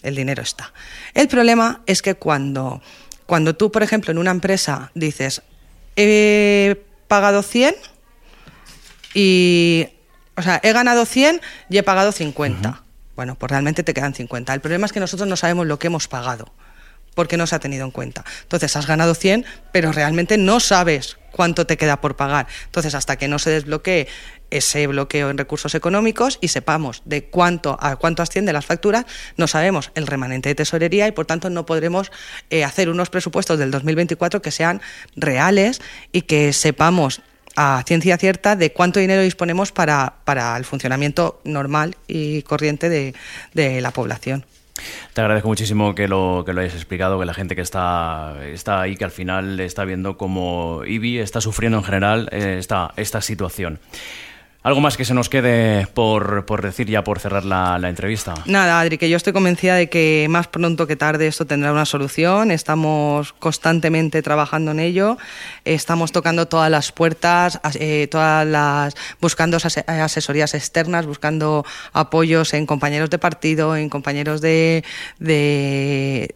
El 0.03 0.15
dinero 0.15 0.41
está. 0.41 0.73
El 1.13 1.27
problema 1.27 1.81
es 1.85 2.01
que 2.01 2.15
cuando, 2.15 2.81
cuando 3.25 3.55
tú, 3.55 3.71
por 3.71 3.83
ejemplo, 3.83 4.11
en 4.11 4.17
una 4.17 4.31
empresa 4.31 4.91
dices, 4.95 5.41
he 5.95 6.83
pagado 7.07 7.43
100 7.43 7.75
y, 9.13 9.87
o 10.35 10.41
sea, 10.41 10.59
he 10.63 10.73
ganado 10.73 11.05
100 11.05 11.41
y 11.69 11.77
he 11.77 11.83
pagado 11.83 12.11
50. 12.11 12.69
Uh 12.69 12.71
-huh. 12.71 12.79
Bueno, 13.15 13.35
pues 13.35 13.51
realmente 13.51 13.83
te 13.83 13.93
quedan 13.93 14.13
50. 14.13 14.53
El 14.53 14.61
problema 14.61 14.85
es 14.85 14.93
que 14.93 14.99
nosotros 14.99 15.27
no 15.27 15.35
sabemos 15.35 15.67
lo 15.67 15.77
que 15.77 15.87
hemos 15.87 16.07
pagado 16.07 16.51
porque 17.15 17.37
no 17.37 17.47
se 17.47 17.55
ha 17.55 17.59
tenido 17.59 17.85
en 17.85 17.91
cuenta. 17.91 18.23
Entonces 18.43 18.75
has 18.75 18.87
ganado 18.87 19.15
100, 19.15 19.45
pero 19.71 19.91
realmente 19.91 20.37
no 20.37 20.59
sabes 20.59 21.17
cuánto 21.31 21.65
te 21.65 21.77
queda 21.77 22.01
por 22.01 22.15
pagar. 22.15 22.47
Entonces, 22.65 22.93
hasta 22.93 23.17
que 23.17 23.27
no 23.27 23.39
se 23.39 23.49
desbloquee 23.49 24.07
ese 24.49 24.85
bloqueo 24.85 25.29
en 25.29 25.37
recursos 25.37 25.73
económicos 25.75 26.37
y 26.41 26.49
sepamos 26.49 27.01
de 27.05 27.23
cuánto 27.23 27.77
a 27.79 27.95
cuánto 27.95 28.21
asciende 28.21 28.51
las 28.51 28.65
facturas, 28.65 29.05
no 29.37 29.47
sabemos 29.47 29.91
el 29.95 30.07
remanente 30.07 30.49
de 30.49 30.55
tesorería 30.55 31.07
y 31.07 31.13
por 31.13 31.25
tanto 31.25 31.49
no 31.49 31.65
podremos 31.65 32.11
eh, 32.49 32.65
hacer 32.65 32.89
unos 32.89 33.09
presupuestos 33.09 33.57
del 33.57 33.71
2024 33.71 34.41
que 34.41 34.51
sean 34.51 34.81
reales 35.15 35.81
y 36.11 36.23
que 36.23 36.51
sepamos 36.51 37.21
a 37.55 37.83
ciencia 37.87 38.17
cierta 38.17 38.55
de 38.55 38.73
cuánto 38.73 38.99
dinero 38.99 39.21
disponemos 39.21 39.71
para, 39.71 40.15
para 40.25 40.55
el 40.57 40.65
funcionamiento 40.65 41.41
normal 41.43 41.95
y 42.07 42.43
corriente 42.43 42.89
de, 42.89 43.13
de 43.53 43.81
la 43.81 43.91
población. 43.91 44.45
Te 45.13 45.21
agradezco 45.21 45.49
muchísimo 45.49 45.93
que 45.93 46.07
lo, 46.07 46.43
que 46.45 46.53
lo 46.53 46.61
hayas 46.61 46.75
explicado, 46.75 47.19
que 47.19 47.25
la 47.25 47.33
gente 47.33 47.55
que 47.55 47.61
está, 47.61 48.35
está 48.45 48.81
ahí, 48.81 48.95
que 48.95 49.03
al 49.03 49.11
final 49.11 49.59
está 49.59 49.85
viendo 49.85 50.17
cómo 50.17 50.81
IBI 50.85 51.19
está 51.19 51.41
sufriendo 51.41 51.77
en 51.77 51.83
general 51.83 52.29
eh, 52.31 52.57
esta, 52.59 52.93
esta 52.95 53.21
situación. 53.21 53.79
¿Algo 54.63 54.79
más 54.79 54.95
que 54.95 55.05
se 55.05 55.15
nos 55.15 55.27
quede 55.27 55.87
por, 55.87 56.45
por 56.45 56.61
decir 56.61 56.87
ya 56.87 57.03
por 57.03 57.17
cerrar 57.17 57.45
la, 57.45 57.79
la, 57.79 57.89
entrevista? 57.89 58.35
Nada, 58.45 58.79
Adri, 58.79 58.99
que 58.99 59.09
yo 59.09 59.17
estoy 59.17 59.33
convencida 59.33 59.75
de 59.75 59.89
que 59.89 60.27
más 60.29 60.47
pronto 60.47 60.85
que 60.85 60.95
tarde 60.95 61.25
esto 61.25 61.45
tendrá 61.45 61.71
una 61.71 61.85
solución. 61.85 62.51
Estamos 62.51 63.33
constantemente 63.33 64.21
trabajando 64.21 64.69
en 64.69 64.79
ello. 64.79 65.17
Estamos 65.65 66.11
tocando 66.11 66.47
todas 66.47 66.69
las 66.69 66.91
puertas, 66.91 67.59
eh, 67.73 68.07
todas 68.11 68.45
las, 68.45 68.93
buscando 69.19 69.57
asesorías 69.57 70.53
externas, 70.53 71.07
buscando 71.07 71.65
apoyos 71.91 72.53
en 72.53 72.67
compañeros 72.67 73.09
de 73.09 73.17
partido, 73.17 73.75
en 73.75 73.89
compañeros 73.89 74.41
de, 74.41 74.83
de 75.17 76.35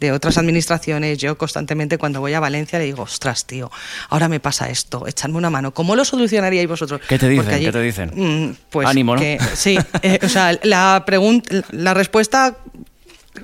de 0.00 0.12
otras 0.12 0.38
administraciones, 0.38 1.18
yo 1.18 1.36
constantemente 1.38 1.98
cuando 1.98 2.20
voy 2.20 2.34
a 2.34 2.40
Valencia 2.40 2.78
le 2.78 2.86
digo, 2.86 3.02
ostras, 3.02 3.46
tío, 3.46 3.70
ahora 4.08 4.28
me 4.28 4.40
pasa 4.40 4.68
esto, 4.68 5.06
echarme 5.06 5.36
una 5.38 5.50
mano. 5.50 5.72
¿Cómo 5.72 5.96
lo 5.96 6.04
solucionaríais 6.04 6.68
vosotros? 6.68 7.00
¿Qué 7.08 7.18
te 7.18 7.28
dicen? 7.28 7.60
¿Qué 7.60 7.72
te 7.72 7.80
dicen? 7.82 8.12
Mm, 8.14 8.56
pues 8.70 8.88
Ánimo, 8.88 9.14
¿no? 9.14 9.20
que- 9.20 9.38
sí, 9.54 9.78
eh, 10.02 10.18
o 10.22 10.28
sea, 10.28 10.58
la, 10.62 11.04
pregunta, 11.06 11.62
la 11.70 11.94
respuesta 11.94 12.56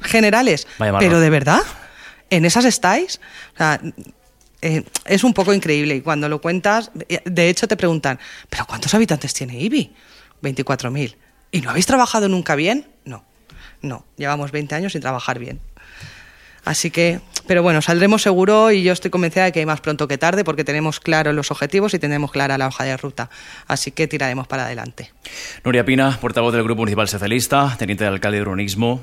general 0.02 0.48
es. 0.48 0.66
¿pero 0.78 1.20
de 1.20 1.30
verdad? 1.30 1.60
¿En 2.30 2.44
esas 2.44 2.64
estáis? 2.64 3.20
O 3.54 3.56
sea, 3.58 3.80
eh, 4.62 4.84
es 5.04 5.24
un 5.24 5.34
poco 5.34 5.52
increíble 5.52 5.96
y 5.96 6.00
cuando 6.00 6.28
lo 6.28 6.40
cuentas, 6.40 6.90
eh, 7.08 7.20
de 7.24 7.48
hecho 7.48 7.68
te 7.68 7.76
preguntan, 7.76 8.18
¿pero 8.48 8.64
cuántos 8.66 8.94
habitantes 8.94 9.34
tiene 9.34 9.58
IBI? 9.58 9.92
24.000. 10.42 11.16
¿Y 11.50 11.60
no 11.60 11.70
habéis 11.70 11.86
trabajado 11.86 12.28
nunca 12.28 12.54
bien? 12.54 12.86
No, 13.04 13.24
no, 13.82 14.06
llevamos 14.16 14.52
20 14.52 14.74
años 14.74 14.92
sin 14.92 15.00
trabajar 15.02 15.38
bien. 15.38 15.60
Así 16.64 16.90
que, 16.90 17.20
pero 17.46 17.62
bueno, 17.62 17.82
saldremos 17.82 18.22
seguro 18.22 18.70
y 18.70 18.82
yo 18.82 18.92
estoy 18.92 19.10
convencida 19.10 19.44
de 19.44 19.52
que 19.52 19.66
más 19.66 19.80
pronto 19.80 20.06
que 20.06 20.18
tarde 20.18 20.44
porque 20.44 20.64
tenemos 20.64 21.00
claros 21.00 21.34
los 21.34 21.50
objetivos 21.50 21.94
y 21.94 21.98
tenemos 21.98 22.30
clara 22.30 22.58
la 22.58 22.68
hoja 22.68 22.84
de 22.84 22.96
ruta. 22.96 23.30
Así 23.66 23.90
que 23.90 24.06
tiraremos 24.06 24.46
para 24.46 24.66
adelante. 24.66 25.12
Nuria 25.64 25.84
Pina, 25.84 26.18
portavoz 26.20 26.52
del 26.52 26.62
Grupo 26.62 26.82
Municipal 26.82 27.08
Socialista, 27.08 27.74
teniente 27.78 28.04
de 28.04 28.10
alcalde 28.10 28.38
de 28.38 28.42
urbanismo, 28.42 29.00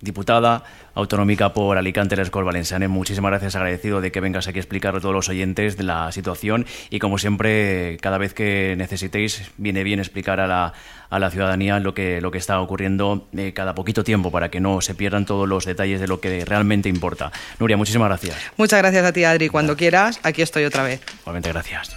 diputada 0.00 0.64
autonómica 0.94 1.52
por 1.52 1.78
Alicante, 1.78 2.16
Les 2.16 2.30
Corts 2.30 2.46
Valencianes. 2.46 2.88
Muchísimas 2.88 3.30
gracias, 3.30 3.56
agradecido 3.56 4.00
de 4.00 4.10
que 4.12 4.20
vengas 4.20 4.48
aquí 4.48 4.58
a 4.58 4.62
explicar 4.62 4.96
a 4.96 5.00
todos 5.00 5.14
los 5.14 5.28
oyentes 5.28 5.76
de 5.76 5.84
la 5.84 6.10
situación 6.12 6.66
y 6.90 6.98
como 6.98 7.18
siempre, 7.18 7.98
cada 8.00 8.18
vez 8.18 8.34
que 8.34 8.74
necesitéis, 8.76 9.50
viene 9.56 9.84
bien 9.84 10.00
explicar 10.00 10.40
a 10.40 10.46
la, 10.46 10.72
a 11.10 11.18
la 11.18 11.30
ciudadanía 11.30 11.78
lo 11.80 11.94
que, 11.94 12.20
lo 12.20 12.30
que 12.30 12.38
está 12.38 12.60
ocurriendo 12.60 13.28
eh, 13.36 13.52
cada 13.52 13.74
poquito 13.74 14.04
tiempo 14.04 14.30
para 14.30 14.50
que 14.50 14.60
no 14.60 14.80
se 14.80 14.94
pierdan 14.94 15.26
todos 15.26 15.48
los 15.48 15.64
detalles 15.64 16.00
de 16.00 16.08
lo 16.08 16.20
que 16.20 16.44
realmente 16.44 16.88
importa. 16.88 17.32
Nuria, 17.58 17.76
muchísimas 17.76 18.08
gracias. 18.08 18.36
Muchas 18.56 18.78
gracias 18.80 19.04
a 19.04 19.12
ti, 19.12 19.24
Adri. 19.24 19.48
Cuando 19.48 19.76
quieras, 19.76 20.20
aquí 20.22 20.42
estoy 20.42 20.64
otra 20.64 20.82
vez. 20.82 21.00
Igualmente, 21.20 21.50
gracias. 21.50 21.96